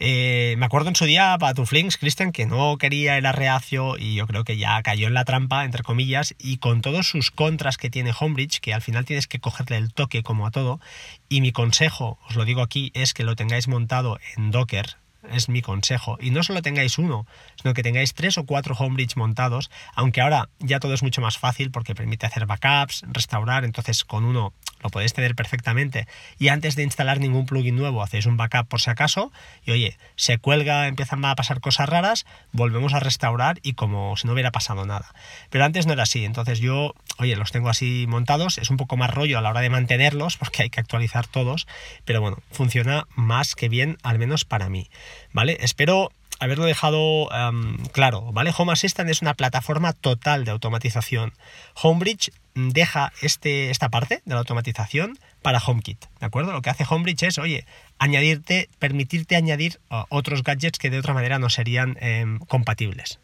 Eh, 0.00 0.56
me 0.58 0.66
acuerdo 0.66 0.88
en 0.88 0.96
su 0.96 1.04
día 1.04 1.36
para 1.38 1.54
tu 1.54 1.66
Flinks, 1.66 1.96
Christian, 1.96 2.32
que 2.32 2.46
no 2.46 2.76
quería, 2.78 3.16
era 3.16 3.32
reacio 3.32 3.96
y 3.96 4.14
yo 4.14 4.26
creo 4.26 4.44
que 4.44 4.56
ya 4.56 4.82
cayó 4.82 5.06
en 5.06 5.14
la 5.14 5.24
trampa, 5.24 5.64
entre 5.64 5.82
comillas, 5.82 6.34
y 6.38 6.58
con 6.58 6.82
todos 6.82 7.06
sus 7.06 7.30
contras 7.30 7.76
que 7.76 7.90
tiene 7.90 8.12
Homebridge, 8.18 8.60
que 8.60 8.74
al 8.74 8.82
final 8.82 9.04
tienes 9.04 9.26
que 9.26 9.38
cogerle 9.38 9.76
el 9.76 9.92
toque 9.92 10.22
como 10.22 10.46
a 10.46 10.50
todo, 10.50 10.80
y 11.28 11.40
mi 11.40 11.52
consejo, 11.52 12.18
os 12.28 12.36
lo 12.36 12.44
digo 12.44 12.62
aquí, 12.62 12.90
es 12.94 13.14
que 13.14 13.24
lo 13.24 13.36
tengáis 13.36 13.68
montado 13.68 14.18
en 14.36 14.50
Docker, 14.50 14.96
es 15.32 15.48
mi 15.48 15.62
consejo. 15.62 16.16
Y 16.20 16.30
no 16.30 16.42
solo 16.42 16.62
tengáis 16.62 16.98
uno, 16.98 17.26
sino 17.60 17.74
que 17.74 17.82
tengáis 17.82 18.14
tres 18.14 18.38
o 18.38 18.44
cuatro 18.44 18.74
Homebridge 18.74 19.16
montados, 19.16 19.70
aunque 19.94 20.20
ahora 20.20 20.48
ya 20.58 20.80
todo 20.80 20.94
es 20.94 21.02
mucho 21.02 21.20
más 21.20 21.38
fácil 21.38 21.70
porque 21.70 21.94
permite 21.94 22.26
hacer 22.26 22.46
backups, 22.46 23.04
restaurar, 23.08 23.64
entonces 23.64 24.04
con 24.04 24.24
uno 24.24 24.52
lo 24.82 24.90
podéis 24.90 25.14
tener 25.14 25.34
perfectamente. 25.34 26.06
Y 26.38 26.48
antes 26.48 26.76
de 26.76 26.82
instalar 26.82 27.18
ningún 27.18 27.46
plugin 27.46 27.76
nuevo, 27.76 28.02
hacéis 28.02 28.26
un 28.26 28.36
backup 28.36 28.68
por 28.68 28.80
si 28.80 28.90
acaso, 28.90 29.32
y 29.64 29.70
oye, 29.70 29.96
se 30.16 30.38
cuelga, 30.38 30.86
empiezan 30.88 31.24
a 31.24 31.34
pasar 31.34 31.60
cosas 31.60 31.88
raras, 31.88 32.26
volvemos 32.52 32.92
a 32.92 33.00
restaurar 33.00 33.58
y 33.62 33.72
como 33.72 34.16
si 34.16 34.26
no 34.26 34.34
hubiera 34.34 34.52
pasado 34.52 34.84
nada. 34.84 35.14
Pero 35.48 35.64
antes 35.64 35.86
no 35.86 35.94
era 35.94 36.02
así, 36.02 36.24
entonces 36.24 36.58
yo, 36.58 36.94
oye, 37.18 37.36
los 37.36 37.52
tengo 37.52 37.68
así 37.68 38.06
montados, 38.08 38.58
es 38.58 38.70
un 38.70 38.76
poco 38.76 38.96
más 38.96 39.10
rollo 39.10 39.38
a 39.38 39.40
la 39.40 39.50
hora 39.50 39.60
de 39.60 39.70
mantenerlos, 39.70 40.36
porque 40.36 40.62
hay 40.62 40.70
que 40.70 40.80
actualizar 40.80 41.26
todos, 41.26 41.66
pero 42.04 42.20
bueno, 42.20 42.38
funciona 42.50 43.06
más 43.14 43.54
que 43.54 43.68
bien, 43.68 43.98
al 44.02 44.18
menos 44.18 44.44
para 44.44 44.68
mí. 44.68 44.90
¿Vale? 45.32 45.58
Espero 45.60 46.10
haberlo 46.40 46.64
dejado 46.64 47.28
em, 47.32 47.76
claro, 47.92 48.32
¿vale? 48.32 48.52
Home 48.56 48.72
Assistant 48.72 49.08
es 49.08 49.22
una 49.22 49.34
plataforma 49.34 49.92
total 49.92 50.44
de 50.44 50.50
automatización. 50.50 51.32
Homebridge 51.80 52.32
deja 52.54 53.12
este, 53.22 53.70
esta 53.70 53.88
parte 53.88 54.22
de 54.24 54.34
la 54.34 54.40
automatización 54.40 55.18
para 55.42 55.58
HomeKit, 55.58 56.04
¿de 56.20 56.26
acuerdo? 56.26 56.52
Lo 56.52 56.62
que 56.62 56.70
hace 56.70 56.86
Homebridge 56.88 57.24
es, 57.24 57.38
oye, 57.38 57.66
añadirte, 57.98 58.68
permitirte 58.78 59.36
añadir 59.36 59.80
uh, 59.90 60.04
otros 60.08 60.42
gadgets 60.42 60.78
que 60.78 60.90
de 60.90 60.98
otra 60.98 61.14
manera 61.14 61.38
no 61.38 61.50
serían 61.50 61.96
em, 62.00 62.38
compatibles. 62.38 63.20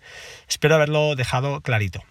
Espero 0.48 0.74
haberlo 0.74 1.16
dejado 1.16 1.60
clarito. 1.60 2.02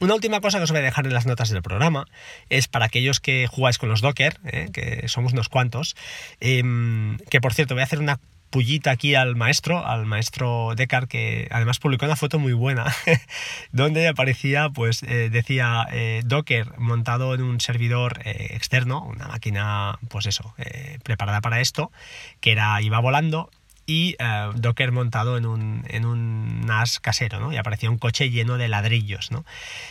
Una 0.00 0.14
última 0.14 0.40
cosa 0.40 0.56
que 0.56 0.64
os 0.64 0.70
voy 0.70 0.80
a 0.80 0.84
dejar 0.84 1.06
en 1.06 1.12
las 1.12 1.26
notas 1.26 1.50
del 1.50 1.60
programa 1.60 2.06
es 2.48 2.68
para 2.68 2.86
aquellos 2.86 3.20
que 3.20 3.46
jugáis 3.46 3.76
con 3.76 3.90
los 3.90 4.00
Docker, 4.00 4.40
¿eh? 4.46 4.70
que 4.72 5.06
somos 5.08 5.34
unos 5.34 5.50
cuantos, 5.50 5.94
em, 6.40 7.18
que 7.28 7.42
por 7.42 7.52
cierto 7.52 7.74
voy 7.74 7.82
a 7.82 7.84
hacer 7.84 7.98
una 7.98 8.18
pullita 8.48 8.92
aquí 8.92 9.14
al 9.14 9.36
maestro, 9.36 9.86
al 9.86 10.06
maestro 10.06 10.72
Decar, 10.74 11.06
que 11.06 11.48
además 11.50 11.78
publicó 11.78 12.06
una 12.06 12.16
foto 12.16 12.38
muy 12.38 12.54
buena, 12.54 12.86
donde 13.72 14.08
aparecía, 14.08 14.70
pues 14.70 15.02
eh, 15.02 15.28
decía 15.28 15.86
eh, 15.92 16.22
Docker 16.24 16.78
montado 16.78 17.34
en 17.34 17.42
un 17.42 17.60
servidor 17.60 18.20
externo, 18.24 19.04
una 19.04 19.28
máquina, 19.28 19.98
pues 20.08 20.24
eso, 20.24 20.54
preparada 21.02 21.42
para 21.42 21.60
esto, 21.60 21.92
que 22.40 22.52
era, 22.52 22.80
iba 22.80 22.98
volando 23.00 23.50
y 23.90 24.16
Docker 24.54 24.92
montado 24.92 25.36
en 25.36 25.46
un, 25.46 25.84
en 25.88 26.04
un 26.04 26.64
NAS 26.64 27.00
casero, 27.00 27.40
¿no? 27.40 27.52
Y 27.52 27.56
aparecía 27.56 27.90
un 27.90 27.98
coche 27.98 28.30
lleno 28.30 28.56
de 28.56 28.68
ladrillos, 28.68 29.32
¿no? 29.32 29.44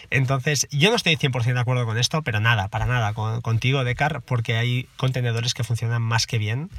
Entonces, 0.10 0.70
yo 0.72 0.89
no 0.89 0.96
estoy 0.96 1.18
100% 1.18 1.53
de 1.53 1.60
acuerdo 1.60 1.86
con 1.86 1.98
esto, 1.98 2.22
pero 2.22 2.39
nada, 2.39 2.70
para 2.70 2.86
nada, 2.86 3.12
contigo, 3.13 3.84
Decar, 3.84 4.22
porque 4.22 4.56
hay 4.56 4.88
contenedores 4.96 5.53
que 5.53 5.65
funcionan 5.65 6.01
más 6.01 6.27
que 6.27 6.38
bien 6.38 6.70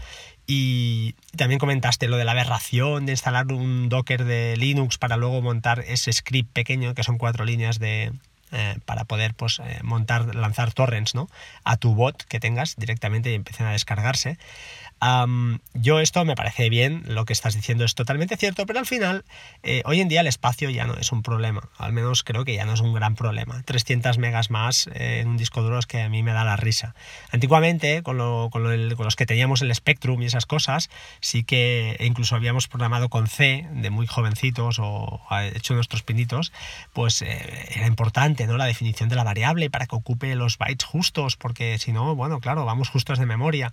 y 0.46 1.14
también 1.36 1.58
comentaste 1.58 2.08
lo 2.08 2.16
de 2.16 2.24
la 2.24 2.32
aberración 2.32 3.04
de 3.04 3.12
instalar 3.12 3.52
un 3.52 3.90
Docker 3.90 4.24
de 4.24 4.56
Linux 4.56 4.96
para 4.96 5.18
luego 5.18 5.42
montar 5.42 5.84
ese 5.86 6.14
script 6.14 6.50
pequeño, 6.54 6.94
que 6.94 7.04
son 7.04 7.18
cuatro 7.18 7.44
líneas 7.44 7.78
de, 7.78 8.12
eh, 8.52 8.78
para 8.86 9.04
poder 9.04 9.34
pues, 9.34 9.60
eh, 9.60 9.78
montar, 9.82 10.34
lanzar 10.34 10.72
torrents 10.72 11.14
¿no? 11.14 11.28
a 11.64 11.76
tu 11.76 11.94
bot 11.94 12.24
que 12.24 12.40
tengas 12.40 12.76
directamente 12.76 13.30
y 13.30 13.34
empiecen 13.34 13.66
a 13.66 13.72
descargarse 13.72 14.38
yo 15.74 16.00
esto 16.00 16.24
me 16.24 16.34
parece 16.34 16.68
bien, 16.68 17.02
lo 17.06 17.24
que 17.24 17.32
estás 17.32 17.54
diciendo 17.54 17.84
es 17.84 17.94
totalmente 17.94 18.36
cierto, 18.36 18.66
pero 18.66 18.78
al 18.78 18.86
final, 18.86 19.24
eh, 19.62 19.82
hoy 19.86 20.00
en 20.00 20.08
día 20.08 20.20
el 20.20 20.26
espacio 20.26 20.68
ya 20.70 20.86
no 20.86 20.94
es 20.94 21.12
un 21.12 21.22
problema, 21.22 21.70
al 21.78 21.92
menos 21.92 22.22
creo 22.22 22.44
que 22.44 22.54
ya 22.54 22.64
no 22.66 22.74
es 22.74 22.80
un 22.80 22.92
gran 22.92 23.14
problema. 23.14 23.62
300 23.64 24.18
megas 24.18 24.50
más 24.50 24.88
eh, 24.94 25.20
en 25.20 25.28
un 25.28 25.36
disco 25.36 25.62
duro 25.62 25.78
es 25.78 25.86
que 25.86 26.02
a 26.02 26.08
mí 26.08 26.22
me 26.22 26.32
da 26.32 26.44
la 26.44 26.56
risa. 26.56 26.94
Antiguamente, 27.30 28.02
con, 28.02 28.18
los 28.18 29.16
que 29.16 29.26
teníamos 29.26 29.62
el 29.62 29.74
Spectrum 29.74 30.20
y 30.22 30.26
esas 30.26 30.46
cosas, 30.46 30.90
sí 31.20 31.44
que 31.44 31.96
incluso 32.00 32.36
habíamos 32.36 32.68
programado 32.68 33.08
con 33.08 33.26
C 33.26 33.66
de 33.72 33.90
muy 33.90 34.06
jovencitos 34.06 34.78
o 34.80 35.20
hecho 35.54 35.74
nuestros 35.74 36.02
pinitos, 36.02 36.52
pues 36.92 37.22
eh, 37.22 37.68
era 37.74 37.86
importante 37.86 38.46
¿no? 38.46 38.56
la 38.56 38.66
definición 38.66 39.08
de 39.08 39.16
la 39.16 39.24
variable 39.24 39.70
para 39.70 39.86
que 39.86 39.96
ocupe 39.96 40.34
los 40.34 40.58
bytes 40.58 40.84
justos, 40.84 41.36
porque 41.36 41.78
si 41.78 41.92
no, 41.92 42.14
bueno, 42.14 42.40
claro, 42.40 42.64
vamos 42.64 42.88
justos 42.88 43.18
de 43.18 43.26
memoria. 43.26 43.72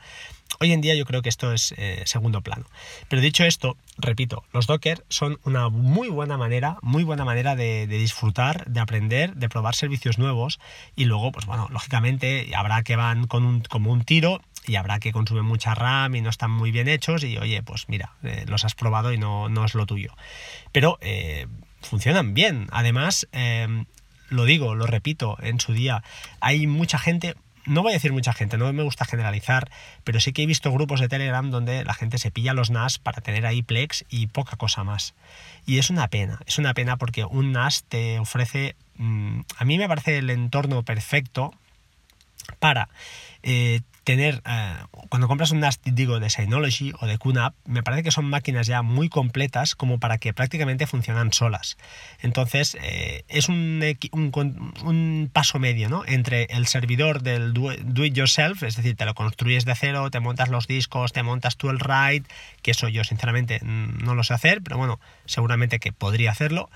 Hoy 0.60 0.72
en 0.72 0.82
día 0.82 0.96
yo 0.96 1.06
creo 1.06 1.17
que 1.22 1.30
esto 1.30 1.54
es 1.54 1.74
eh, 1.78 2.04
segundo 2.06 2.42
plano. 2.42 2.66
Pero 3.08 3.22
dicho 3.22 3.44
esto, 3.44 3.78
repito, 3.98 4.44
los 4.54 4.68
Docker 4.68 5.06
son 5.10 5.40
una 5.44 5.70
muy 5.70 6.10
buena 6.10 6.38
manera, 6.38 6.78
muy 6.82 7.04
buena 7.04 7.26
manera 7.26 7.56
de, 7.56 7.88
disfrutar, 7.88 8.66
de 8.66 8.80
aprender, 8.80 9.36
de 9.36 9.50
probar 9.50 9.76
servicios 9.76 10.18
nuevos 10.18 10.60
y 10.96 11.06
luego, 11.06 11.32
pues 11.32 11.46
bueno, 11.46 11.68
lógicamente 11.72 12.52
habrá 12.56 12.84
que 12.84 12.96
van 12.96 13.28
como 13.28 13.92
un 13.92 14.04
tiro 14.04 14.42
y 14.66 14.76
habrá 14.76 15.00
que 15.00 15.12
consumen 15.12 15.46
mucha 15.46 15.76
RAM 15.76 16.16
y 16.16 16.22
no 16.22 16.30
están 16.30 16.52
muy 16.52 16.72
bien 16.72 16.88
hechos 16.88 17.24
y 17.24 17.38
oye, 17.38 17.64
pues 17.64 17.88
mira, 17.88 18.14
eh, 18.24 18.46
los 18.48 18.66
has 18.66 18.76
probado 18.76 19.14
y 19.14 19.18
no, 19.18 19.50
no 19.50 19.66
es 19.66 19.76
lo 19.76 19.86
tuyo. 19.86 20.14
Pero 20.72 20.98
eh, 21.02 21.48
funcionan 21.82 22.34
bien. 22.34 22.68
Además, 22.72 23.28
lo 24.30 24.46
digo, 24.46 24.76
lo 24.76 24.86
repito, 24.86 25.38
en 25.42 25.60
su 25.60 25.74
día 25.74 26.04
hay 26.42 26.68
mucha 26.68 26.98
gente, 26.98 27.36
no 27.68 27.84
voy 27.84 27.92
a 27.92 27.94
decir 27.94 28.14
mucha 28.14 28.34
gente, 28.34 28.58
no 28.58 28.72
me 28.74 28.84
gusta 28.84 29.06
generalizar, 29.06 29.70
pero 30.04 30.20
sí 30.20 30.34
que 30.34 30.44
he 30.44 30.46
visto 30.46 30.72
grupos 30.72 31.00
de 31.00 31.10
Telegram 31.10 31.50
donde 31.52 31.84
la 31.84 31.94
gente 31.94 32.18
se 32.18 32.32
pilla 32.32 32.54
los 32.54 32.70
NAS 32.70 32.98
para 32.98 33.22
tener 33.22 33.46
ahí 33.46 33.62
Plex 33.62 34.06
y 34.10 34.28
poca 34.28 34.56
cosa 34.56 34.84
más. 34.84 35.14
Y 35.66 35.78
es 35.78 35.90
una 35.90 36.08
pena, 36.08 36.40
es 36.46 36.58
una 36.58 36.74
pena 36.74 36.98
porque 36.98 37.26
un 37.26 37.52
NAS 37.52 37.84
te 37.84 38.20
ofrece, 38.20 38.76
mm, 38.96 39.42
a 39.58 39.66
mí 39.66 39.78
me 39.78 39.88
parece 39.88 40.18
el 40.18 40.30
entorno 40.30 40.84
perfecto 40.84 41.54
para 42.60 42.90
eh, 43.44 43.82
tener, 44.08 44.42
eh, 44.46 44.74
cuando 45.10 45.28
compras 45.28 45.52
un 45.52 45.62
digo, 45.84 46.22
de 46.22 46.30
Synology 46.30 46.94
o 47.02 47.08
de 47.08 47.18
QNAP, 47.18 47.54
me 47.66 47.84
parece 47.84 48.04
que 48.04 48.12
son 48.12 48.24
máquinas 48.24 48.66
ya 48.66 48.82
muy 48.82 49.10
completas 49.10 49.76
como 49.76 50.00
para 50.00 50.18
que 50.18 50.34
prácticamente 50.34 50.88
funcionan 50.88 51.34
solas. 51.34 51.76
Entonces, 52.22 52.78
eh, 52.82 53.26
es 53.28 53.50
un, 53.50 53.84
un, 54.14 55.30
paso 55.34 55.60
medio, 55.60 55.90
¿no? 55.90 56.04
Entre 56.06 56.46
el 56.52 56.68
servidor 56.68 57.22
del 57.22 57.54
do, 57.54 57.74
it 58.06 58.14
yourself, 58.14 58.64
es 58.64 58.78
decir, 58.78 58.96
te 58.96 59.04
lo 59.04 59.14
construyes 59.14 59.66
de 59.66 59.76
cero, 59.76 60.10
te 60.10 60.22
montas 60.22 60.48
los 60.48 60.68
discos, 60.68 61.12
te 61.12 61.22
montas 61.22 61.58
tú 61.58 61.70
el 61.70 61.78
RAID, 61.78 62.24
que 62.62 62.72
eso 62.72 62.88
yo 62.88 63.04
sinceramente 63.04 63.60
no 63.62 64.16
lo 64.16 64.24
sé 64.24 64.34
hacer, 64.34 64.62
pero 64.62 64.78
bueno, 64.78 65.02
seguramente 65.26 65.80
que 65.80 65.92
podría 65.92 66.32
hacerlo, 66.32 66.70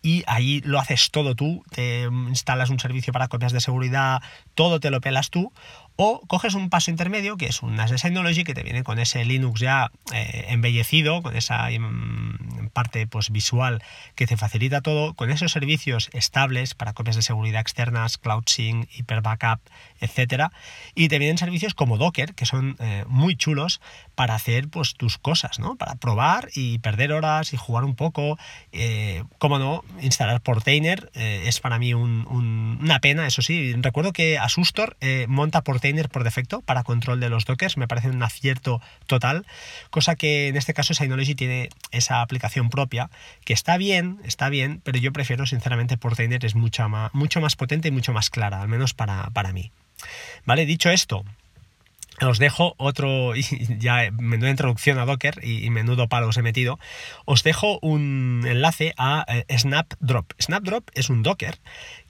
y 0.00 0.24
ahí 0.26 0.62
lo 0.64 0.78
haces 0.78 1.10
todo 1.10 1.34
tú, 1.34 1.64
te 1.70 2.04
instalas 2.04 2.70
un 2.70 2.80
servicio 2.80 3.12
para 3.12 3.28
copias 3.28 3.52
de 3.52 3.60
seguridad, 3.60 4.22
todo 4.54 4.80
te 4.80 4.90
lo 4.90 5.02
pelas 5.02 5.28
tú, 5.28 5.52
O 6.00 6.20
coges 6.28 6.54
un 6.54 6.70
paso 6.70 6.92
intermedio, 6.92 7.36
que 7.36 7.46
es 7.46 7.60
un 7.60 7.74
NAS 7.74 7.90
de 7.90 8.44
que 8.44 8.54
te 8.54 8.62
viene 8.62 8.84
con 8.84 9.00
ese 9.00 9.24
Linux 9.24 9.58
ya 9.58 9.90
eh, 10.14 10.46
embellecido, 10.50 11.22
con 11.22 11.34
esa 11.36 11.68
mm, 11.68 12.68
parte 12.72 13.08
pues, 13.08 13.30
visual 13.30 13.82
que 14.14 14.28
te 14.28 14.36
facilita 14.36 14.80
todo, 14.80 15.14
con 15.14 15.28
esos 15.32 15.50
servicios 15.50 16.08
estables 16.12 16.74
para 16.74 16.92
copias 16.92 17.16
de 17.16 17.22
seguridad 17.22 17.60
externas, 17.60 18.16
Cloud 18.16 18.44
Sync, 18.46 18.88
Hyper 18.92 19.22
Backup, 19.22 19.58
etc. 20.00 20.52
Y 20.94 21.08
te 21.08 21.18
vienen 21.18 21.36
servicios 21.36 21.74
como 21.74 21.98
Docker, 21.98 22.36
que 22.36 22.46
son 22.46 22.76
eh, 22.78 23.04
muy 23.08 23.34
chulos 23.34 23.80
para 24.14 24.36
hacer 24.36 24.68
pues, 24.68 24.94
tus 24.94 25.18
cosas, 25.18 25.58
¿no? 25.58 25.74
Para 25.74 25.96
probar 25.96 26.48
y 26.54 26.78
perder 26.78 27.10
horas 27.10 27.52
y 27.52 27.56
jugar 27.56 27.82
un 27.82 27.96
poco. 27.96 28.38
Eh, 28.70 29.24
como 29.38 29.58
no, 29.58 29.82
instalar 30.00 30.42
Portainer 30.42 31.10
es 31.14 31.58
para 31.58 31.80
mí 31.80 31.92
una 31.92 33.00
pena, 33.00 33.26
eso 33.26 33.42
sí. 33.42 33.74
Recuerdo 33.78 34.12
que 34.12 34.38
Asustor 34.38 34.96
monta 35.26 35.62
Portainer 35.62 35.87
por 36.08 36.24
defecto 36.24 36.60
para 36.60 36.82
control 36.82 37.20
de 37.20 37.28
los 37.28 37.44
dockers, 37.44 37.76
me 37.76 37.88
parece 37.88 38.08
un 38.08 38.22
acierto 38.22 38.80
total, 39.06 39.46
cosa 39.90 40.16
que 40.16 40.48
en 40.48 40.56
este 40.56 40.74
caso 40.74 40.94
Synology 40.94 41.34
tiene 41.34 41.68
esa 41.90 42.20
aplicación 42.20 42.70
propia, 42.70 43.10
que 43.44 43.52
está 43.52 43.76
bien, 43.76 44.20
está 44.24 44.48
bien, 44.48 44.80
pero 44.84 44.98
yo 44.98 45.12
prefiero 45.12 45.46
sinceramente 45.46 45.96
Portainer, 45.96 46.44
es 46.44 46.54
mucho 46.54 46.88
más, 46.88 47.12
mucho 47.14 47.40
más 47.40 47.56
potente 47.56 47.88
y 47.88 47.90
mucho 47.90 48.12
más 48.12 48.30
clara, 48.30 48.60
al 48.60 48.68
menos 48.68 48.94
para, 48.94 49.30
para 49.30 49.52
mí. 49.52 49.72
Vale, 50.44 50.66
dicho 50.66 50.90
esto, 50.90 51.24
os 52.20 52.38
dejo 52.38 52.74
otro, 52.78 53.34
ya 53.78 54.10
menuda 54.12 54.50
introducción 54.50 54.98
a 54.98 55.04
Docker 55.04 55.40
y, 55.42 55.70
menudo 55.70 56.08
palo 56.08 56.28
os 56.28 56.36
he 56.36 56.42
metido, 56.42 56.78
os 57.24 57.42
dejo 57.42 57.78
un 57.82 58.44
enlace 58.46 58.94
a 58.96 59.24
eh, 59.28 59.44
Snapdrop. 59.56 60.32
Snapdrop 60.40 60.90
es 60.94 61.10
un 61.10 61.22
Docker 61.22 61.58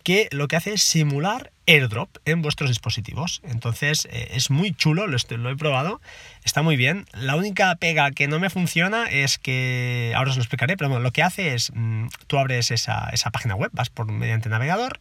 que 0.02 0.28
lo 0.30 0.48
que 0.48 0.56
hace 0.56 0.72
es 0.72 0.82
simular 0.82 1.52
airdrop 1.66 2.08
en 2.24 2.40
vuestros 2.40 2.70
dispositivos. 2.70 3.42
Entonces 3.44 4.08
eh, 4.10 4.28
es 4.32 4.50
muy 4.50 4.72
chulo, 4.72 5.06
lo, 5.06 5.50
he 5.50 5.56
probado, 5.56 6.00
está 6.44 6.62
muy 6.62 6.76
bien. 6.76 7.06
La 7.12 7.36
única 7.36 7.74
pega 7.76 8.10
que 8.12 8.26
no 8.26 8.38
me 8.38 8.48
funciona 8.48 9.04
es 9.04 9.38
que, 9.38 10.14
ahora 10.16 10.30
os 10.30 10.36
lo 10.36 10.42
explicaré, 10.42 10.76
pero 10.76 10.88
bueno, 10.88 11.02
lo 11.02 11.12
que 11.12 11.22
hace 11.22 11.54
es, 11.54 11.72
mm, 11.74 12.06
tú 12.26 12.38
abres 12.38 12.70
esa, 12.70 13.10
esa 13.12 13.30
página 13.30 13.54
web, 13.54 13.70
vas 13.74 13.90
por 13.90 14.10
mediante 14.10 14.48
navegador, 14.48 15.00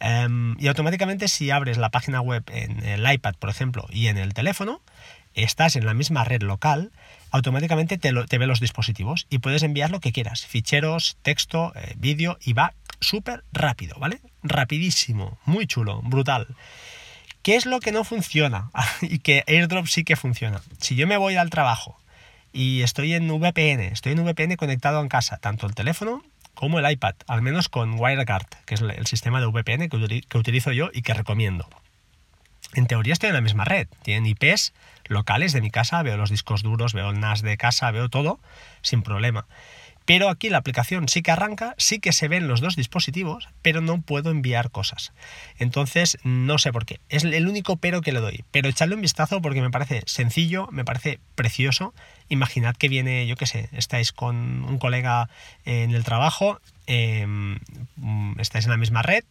Em, 0.00 0.56
y 0.58 0.66
automáticamente 0.68 1.28
si 1.28 1.50
abres 1.50 1.76
la 1.76 1.90
página 1.90 2.20
web 2.22 2.42
en 2.52 2.82
el 2.84 3.10
iPad, 3.10 3.34
por 3.38 3.50
ejemplo, 3.50 3.86
y 3.90 4.06
en 4.06 4.16
el 4.16 4.32
teléfono, 4.32 4.80
estás 5.34 5.76
en 5.76 5.84
la 5.84 5.94
misma 5.94 6.24
red 6.24 6.42
local, 6.42 6.90
automáticamente 7.30 7.98
te, 7.98 8.10
ve 8.10 8.46
los 8.46 8.60
dispositivos 8.60 9.26
y 9.30 9.38
puedes 9.38 9.62
enviar 9.62 9.90
lo 9.90 10.00
que 10.00 10.12
quieras, 10.12 10.46
ficheros, 10.46 11.18
texto, 11.22 11.72
eh, 11.76 11.94
vídeo, 11.96 12.38
y 12.42 12.54
va 12.54 12.72
súper 13.00 13.44
rápido, 13.52 13.96
¿vale? 13.98 14.20
Rapidísimo, 14.42 15.38
muy 15.44 15.66
chulo, 15.66 16.00
brutal. 16.02 16.48
¿Qué 17.42 17.56
es 17.56 17.66
lo 17.66 17.80
que 17.80 17.92
no 17.92 18.02
funciona? 18.02 18.70
y 19.02 19.18
que 19.18 19.44
AirDrop 19.46 19.86
sí 19.86 20.04
que 20.04 20.16
funciona. 20.16 20.62
Si 20.78 20.96
yo 20.96 21.06
me 21.06 21.18
voy 21.18 21.36
al 21.36 21.50
trabajo 21.50 21.98
y 22.52 22.82
estoy 22.82 23.12
en 23.12 23.28
VPN, 23.28 23.80
estoy 23.92 24.12
en 24.12 24.24
VPN 24.24 24.56
conectado 24.56 25.00
en 25.00 25.08
casa, 25.08 25.36
tanto 25.36 25.66
el 25.66 25.74
teléfono 25.74 26.22
como 26.60 26.78
el 26.78 26.90
iPad, 26.90 27.14
al 27.26 27.40
menos 27.40 27.70
con 27.70 27.98
WireGuard, 27.98 28.44
que 28.66 28.74
es 28.74 28.82
el 28.82 29.06
sistema 29.06 29.40
de 29.40 29.46
VPN 29.46 29.88
que 29.88 30.38
utilizo 30.38 30.72
yo 30.72 30.90
y 30.92 31.00
que 31.00 31.14
recomiendo. 31.14 31.66
En 32.74 32.86
teoría 32.86 33.14
estoy 33.14 33.28
en 33.28 33.34
la 33.34 33.40
misma 33.40 33.64
red, 33.64 33.88
tienen 34.02 34.26
IPs 34.26 34.74
locales 35.06 35.54
de 35.54 35.62
mi 35.62 35.70
casa, 35.70 36.02
veo 36.02 36.18
los 36.18 36.28
discos 36.28 36.62
duros, 36.62 36.92
veo 36.92 37.08
el 37.08 37.18
NAS 37.18 37.40
de 37.40 37.56
casa, 37.56 37.90
veo 37.92 38.10
todo 38.10 38.40
sin 38.82 39.00
problema. 39.02 39.46
Pero 40.10 40.28
aquí 40.28 40.50
la 40.50 40.58
aplicación 40.58 41.08
sí 41.08 41.22
que 41.22 41.30
arranca, 41.30 41.76
sí 41.78 42.00
que 42.00 42.10
se 42.10 42.26
ven 42.26 42.48
los 42.48 42.60
dos 42.60 42.74
dispositivos, 42.74 43.48
pero 43.62 43.80
no 43.80 44.02
puedo 44.02 44.32
enviar 44.32 44.72
cosas. 44.72 45.12
Entonces, 45.56 46.18
no 46.24 46.58
sé 46.58 46.72
por 46.72 46.84
qué. 46.84 46.98
Es 47.08 47.22
el 47.22 47.46
único 47.46 47.76
pero 47.76 48.00
que 48.00 48.10
le 48.10 48.18
doy. 48.18 48.42
Pero 48.50 48.68
echarle 48.68 48.96
un 48.96 49.02
vistazo 49.02 49.40
porque 49.40 49.62
me 49.62 49.70
parece 49.70 50.02
sencillo, 50.06 50.66
me 50.72 50.84
parece 50.84 51.20
precioso. 51.36 51.94
Imaginad 52.28 52.74
que 52.74 52.88
viene, 52.88 53.28
yo 53.28 53.36
qué 53.36 53.46
sé, 53.46 53.68
estáis 53.70 54.10
con 54.10 54.64
un 54.64 54.78
colega 54.78 55.30
en 55.64 55.92
el 55.92 56.02
trabajo, 56.02 56.60
em, 56.88 57.60
estáis 58.38 58.64
en 58.64 58.72
la 58.72 58.78
misma 58.78 59.02
red, 59.02 59.22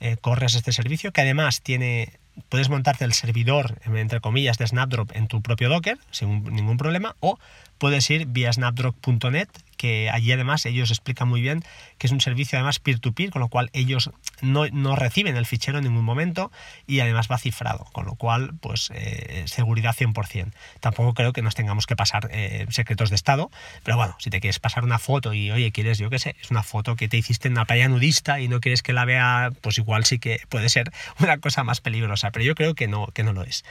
eh, 0.00 0.16
corres 0.18 0.54
este 0.54 0.72
servicio 0.72 1.12
que 1.12 1.20
además 1.20 1.60
tiene 1.60 2.08
puedes 2.48 2.68
montarte 2.68 3.04
el 3.04 3.12
servidor, 3.12 3.78
entre 3.84 4.20
comillas, 4.20 4.58
de 4.58 4.66
Snapdrop 4.66 5.10
en 5.14 5.28
tu 5.28 5.42
propio 5.42 5.68
Docker 5.68 5.98
sin 6.10 6.44
ningún 6.44 6.76
problema, 6.78 7.16
o 7.20 7.38
puedes 7.78 8.08
ir 8.10 8.26
vía 8.26 8.52
snapdrop.net, 8.52 9.48
que 9.82 10.10
allí 10.10 10.30
además 10.30 10.64
ellos 10.64 10.92
explican 10.92 11.26
muy 11.26 11.40
bien 11.40 11.64
que 11.98 12.06
es 12.06 12.12
un 12.12 12.20
servicio 12.20 12.56
además 12.56 12.78
peer-to-peer, 12.78 13.30
con 13.30 13.40
lo 13.40 13.48
cual 13.48 13.68
ellos 13.72 14.10
no, 14.42 14.94
reciben 14.94 15.36
el 15.36 15.44
fichero 15.44 15.78
en 15.78 15.84
ningún 15.84 16.04
momento 16.04 16.52
y 16.86 17.00
además 17.00 17.26
va 17.28 17.36
cifrado, 17.36 17.88
con 17.92 18.06
lo 18.06 18.14
cual 18.14 18.52
pues 18.60 18.92
eh, 18.94 19.42
seguridad 19.46 19.96
100%. 19.96 20.52
Tampoco 20.78 21.14
creo 21.14 21.32
que 21.32 21.42
nos 21.42 21.56
tengamos 21.56 21.86
que 21.86 21.96
pasar 21.96 22.28
eh, 22.30 22.64
secretos 22.70 23.10
de 23.10 23.16
estado, 23.16 23.50
pero 23.82 23.96
bueno, 23.96 24.14
si 24.20 24.30
te 24.30 24.40
quieres 24.40 24.60
pasar 24.60 24.84
una 24.84 25.00
foto 25.00 25.34
y 25.34 25.50
oye, 25.50 25.72
quieres, 25.72 25.98
yo 25.98 26.10
qué 26.10 26.20
sé, 26.20 26.36
es 26.40 26.52
una 26.52 26.62
foto 26.62 26.94
que 26.94 27.08
te 27.08 27.16
hiciste 27.16 27.48
en 27.48 27.54
una 27.54 27.64
playa 27.64 27.88
nudista 27.88 28.38
y 28.38 28.46
no 28.46 28.60
quieres 28.60 28.84
que 28.84 28.92
la 28.92 29.04
vea, 29.04 29.50
pues 29.62 29.78
igual 29.78 30.04
sí 30.04 30.20
que 30.20 30.42
puede 30.48 30.68
ser 30.68 30.92
una 31.18 31.38
cosa 31.38 31.64
más 31.64 31.80
peligrosa, 31.80 32.30
pero 32.30 32.44
yo 32.44 32.54
creo 32.54 32.76
que 32.76 32.86
no, 32.86 33.08
que 33.08 33.24
no 33.24 33.32
lo 33.32 33.42
es. 33.42 33.64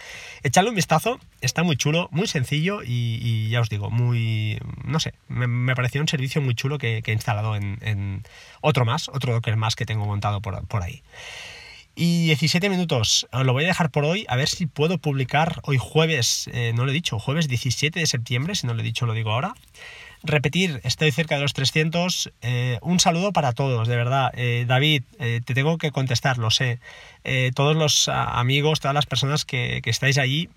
Echadle 0.44 0.72
un 0.72 0.76
vistazo, 0.76 1.22
está 1.40 1.64
muy 1.64 1.78
chulo, 1.78 2.10
muy 2.12 2.28
sencillo 2.28 2.82
y, 2.84 3.48
ya 3.48 3.62
os 3.62 3.70
digo, 3.70 3.90
muy, 3.90 4.60
no 4.84 5.00
sé, 5.00 5.14
me, 5.30 5.48
me 5.48 5.74
pareció 5.74 6.01
un 6.02 6.08
servicio 6.08 6.42
muy 6.42 6.56
chulo 6.56 6.78
que, 6.78 7.02
he 7.06 7.12
instalado 7.12 7.56
en, 7.56 8.24
otro 8.62 8.86
más, 8.86 9.10
otro 9.10 9.34
Docker 9.34 9.56
más 9.56 9.76
que 9.76 9.86
tengo 9.86 10.06
montado 10.06 10.42
por, 10.42 10.84
ahí. 10.84 11.04
Y 11.96 12.26
17 12.26 12.70
minutos, 12.70 13.28
lo 13.32 13.54
voy 13.54 13.66
a 13.66 13.68
dejar 13.68 13.92
por 13.92 14.06
hoy, 14.06 14.26
a 14.30 14.36
ver 14.36 14.48
si 14.48 14.66
puedo 14.66 14.98
publicar 14.98 15.60
hoy 15.64 15.78
jueves, 15.78 16.50
eh, 16.54 16.72
no 16.74 16.86
lo 16.86 16.92
he 16.92 16.94
dicho, 16.94 17.20
jueves 17.20 17.48
17 17.48 18.00
de 18.00 18.08
septiembre, 18.08 18.56
si 18.56 18.66
no 18.66 18.74
lo 18.74 18.80
he 18.80 18.84
dicho 18.84 19.06
lo 19.06 19.14
digo 19.14 19.32
ahora. 19.32 19.54
Repetir, 20.24 20.82
estoy 20.84 21.12
cerca 21.12 21.36
de 21.36 21.42
los 21.42 21.54
300. 21.54 22.32
Eh, 22.44 22.78
un 22.84 23.00
saludo 23.00 23.34
para 23.34 23.54
todos, 23.54 23.88
de 23.88 23.96
verdad. 23.96 24.32
Eh, 24.36 24.66
David, 24.68 25.04
te 25.18 25.42
tengo 25.42 25.80
que 25.80 25.92
contestar, 25.92 26.38
lo 26.38 26.52
sé. 26.52 26.80
todos 27.56 27.76
los 27.76 28.08
amigos, 28.08 28.80
todas 28.80 28.94
las 28.94 29.08
personas 29.08 29.46
que, 29.46 29.82
que 29.84 29.90
estáis 29.90 30.20
allí, 30.20 30.50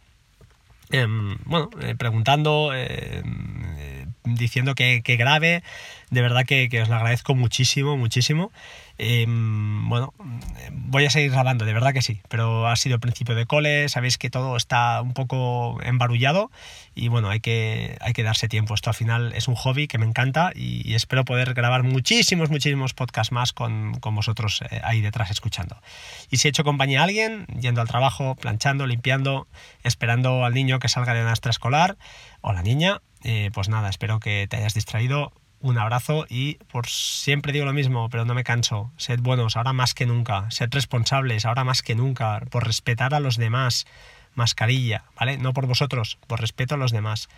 em, 0.91 1.39
bueno, 1.47 1.71
preguntando, 1.99 2.73
em, 2.75 4.04
diciendo 4.25 4.75
que, 4.75 5.03
que 5.03 5.17
grabe, 5.17 5.63
de 6.11 6.23
verdad 6.23 6.47
que, 6.47 6.69
os 6.81 6.89
lo 6.89 6.95
agradezco 6.97 7.35
muchísimo, 7.35 7.97
muchísimo. 7.97 8.51
Em, 8.97 9.89
bueno, 9.89 10.15
voy 10.71 11.05
a 11.05 11.11
seguir 11.11 11.33
grabando, 11.33 11.65
de 11.65 11.73
verdad 11.73 11.93
que 11.93 12.01
sí, 12.01 12.21
pero 12.29 12.69
ha 12.69 12.77
sido 12.77 13.01
principio 13.01 13.35
de 13.35 13.45
cole, 13.45 13.89
sabéis 13.89 14.17
que 14.17 14.31
todo 14.31 14.57
está 14.57 15.03
un 15.03 15.13
poco 15.13 15.83
embarullado 15.83 16.53
y 16.95 17.09
bueno, 17.09 17.29
hay 17.29 17.41
que, 17.41 17.99
hay 18.01 18.13
que 18.13 18.23
darse 18.23 18.49
tiempo. 18.49 18.75
Esto 18.75 18.91
al 18.91 18.95
final 18.95 19.33
es 19.35 19.49
un 19.49 19.57
hobby 19.57 19.89
que 19.89 19.99
me 19.99 20.07
encanta 20.07 20.53
y, 20.55 20.95
espero 20.95 21.25
poder 21.25 21.55
grabar 21.55 21.83
muchísimos, 21.83 22.51
muchísimos 22.51 22.95
podcasts 22.95 23.33
más 23.33 23.53
con, 23.53 23.93
vosotros 24.01 24.63
eh, 24.71 24.81
ahí 24.85 25.01
detrás 25.01 25.31
escuchando. 25.33 25.77
Y 26.31 26.37
si 26.37 26.47
he 26.47 26.51
hecho 26.51 26.63
compañía 26.63 27.01
a 27.01 27.05
alguien, 27.05 27.47
yendo 27.61 27.81
al 27.81 27.89
trabajo, 27.89 28.37
planchando, 28.37 28.87
limpiando, 28.87 29.49
esperando 29.83 30.45
al 30.45 30.55
niño 30.55 30.79
que 30.79 30.89
salga 30.89 31.15
de 31.15 31.25
nuestra 31.25 31.51
escolar 31.51 31.97
o 32.41 32.53
la 32.53 32.63
niña, 32.63 33.01
eh, 33.25 33.51
pues 33.53 33.69
nada, 33.69 33.89
espero 33.89 34.21
que 34.21 34.47
te 34.49 34.57
hayas 34.57 34.75
distraído 34.75 35.33
un 35.65 35.79
abrazo 35.79 36.27
y 36.29 36.57
por 36.71 36.87
siempre 36.89 37.51
digo 37.51 37.65
lo 37.65 37.73
mismo, 37.73 38.11
pero 38.11 38.27
no 38.27 38.35
me 38.35 38.45
canso. 38.45 38.93
Sed 38.99 39.21
buenos, 39.21 39.57
ahora 39.57 39.73
más 39.73 39.95
que 39.95 40.05
nunca. 40.05 40.51
Sed 40.51 40.69
responsables, 40.71 41.47
ahora 41.47 41.65
más 41.65 41.81
que 41.81 41.95
nunca. 41.95 42.43
Por 42.51 42.67
respetar 42.67 43.15
a 43.15 43.21
los 43.21 43.39
demás. 43.39 43.87
Mascarilla, 44.35 45.05
¿vale? 45.19 45.39
No 45.39 45.55
por 45.55 45.67
vosotros, 45.67 46.19
por 46.27 46.43
respeto 46.43 46.75
a 46.75 46.79
los 46.79 46.93
demás. 46.93 47.31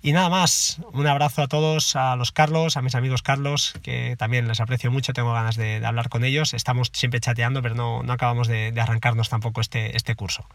Y 0.00 0.12
nada 0.12 0.28
más, 0.28 0.78
un 0.92 1.08
abrazo 1.08 1.42
a 1.42 1.48
todos, 1.48 1.96
a 1.96 2.14
los 2.14 2.30
Carlos, 2.30 2.76
a 2.76 2.82
mis 2.82 2.94
amigos 2.94 3.22
Carlos, 3.22 3.74
que 3.82 4.14
también 4.16 4.46
les 4.46 4.60
aprecio 4.60 4.92
mucho, 4.92 5.12
tengo 5.12 5.32
ganas 5.32 5.56
de, 5.56 5.84
hablar 5.84 6.10
con 6.10 6.22
ellos. 6.22 6.54
Estamos 6.54 6.90
siempre 6.92 7.18
chateando, 7.18 7.60
pero 7.60 7.74
no, 7.74 8.04
acabamos 8.12 8.46
de, 8.46 8.70
de 8.70 8.80
arrancarnos 8.80 9.30
tampoco 9.30 9.60
este, 9.60 9.96
este 9.96 10.14
curso. 10.14 10.46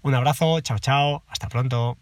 Un 0.00 0.14
abrazo, 0.14 0.60
chao, 0.62 0.78
chao, 0.78 1.22
hasta 1.28 1.50
pronto. 1.50 1.98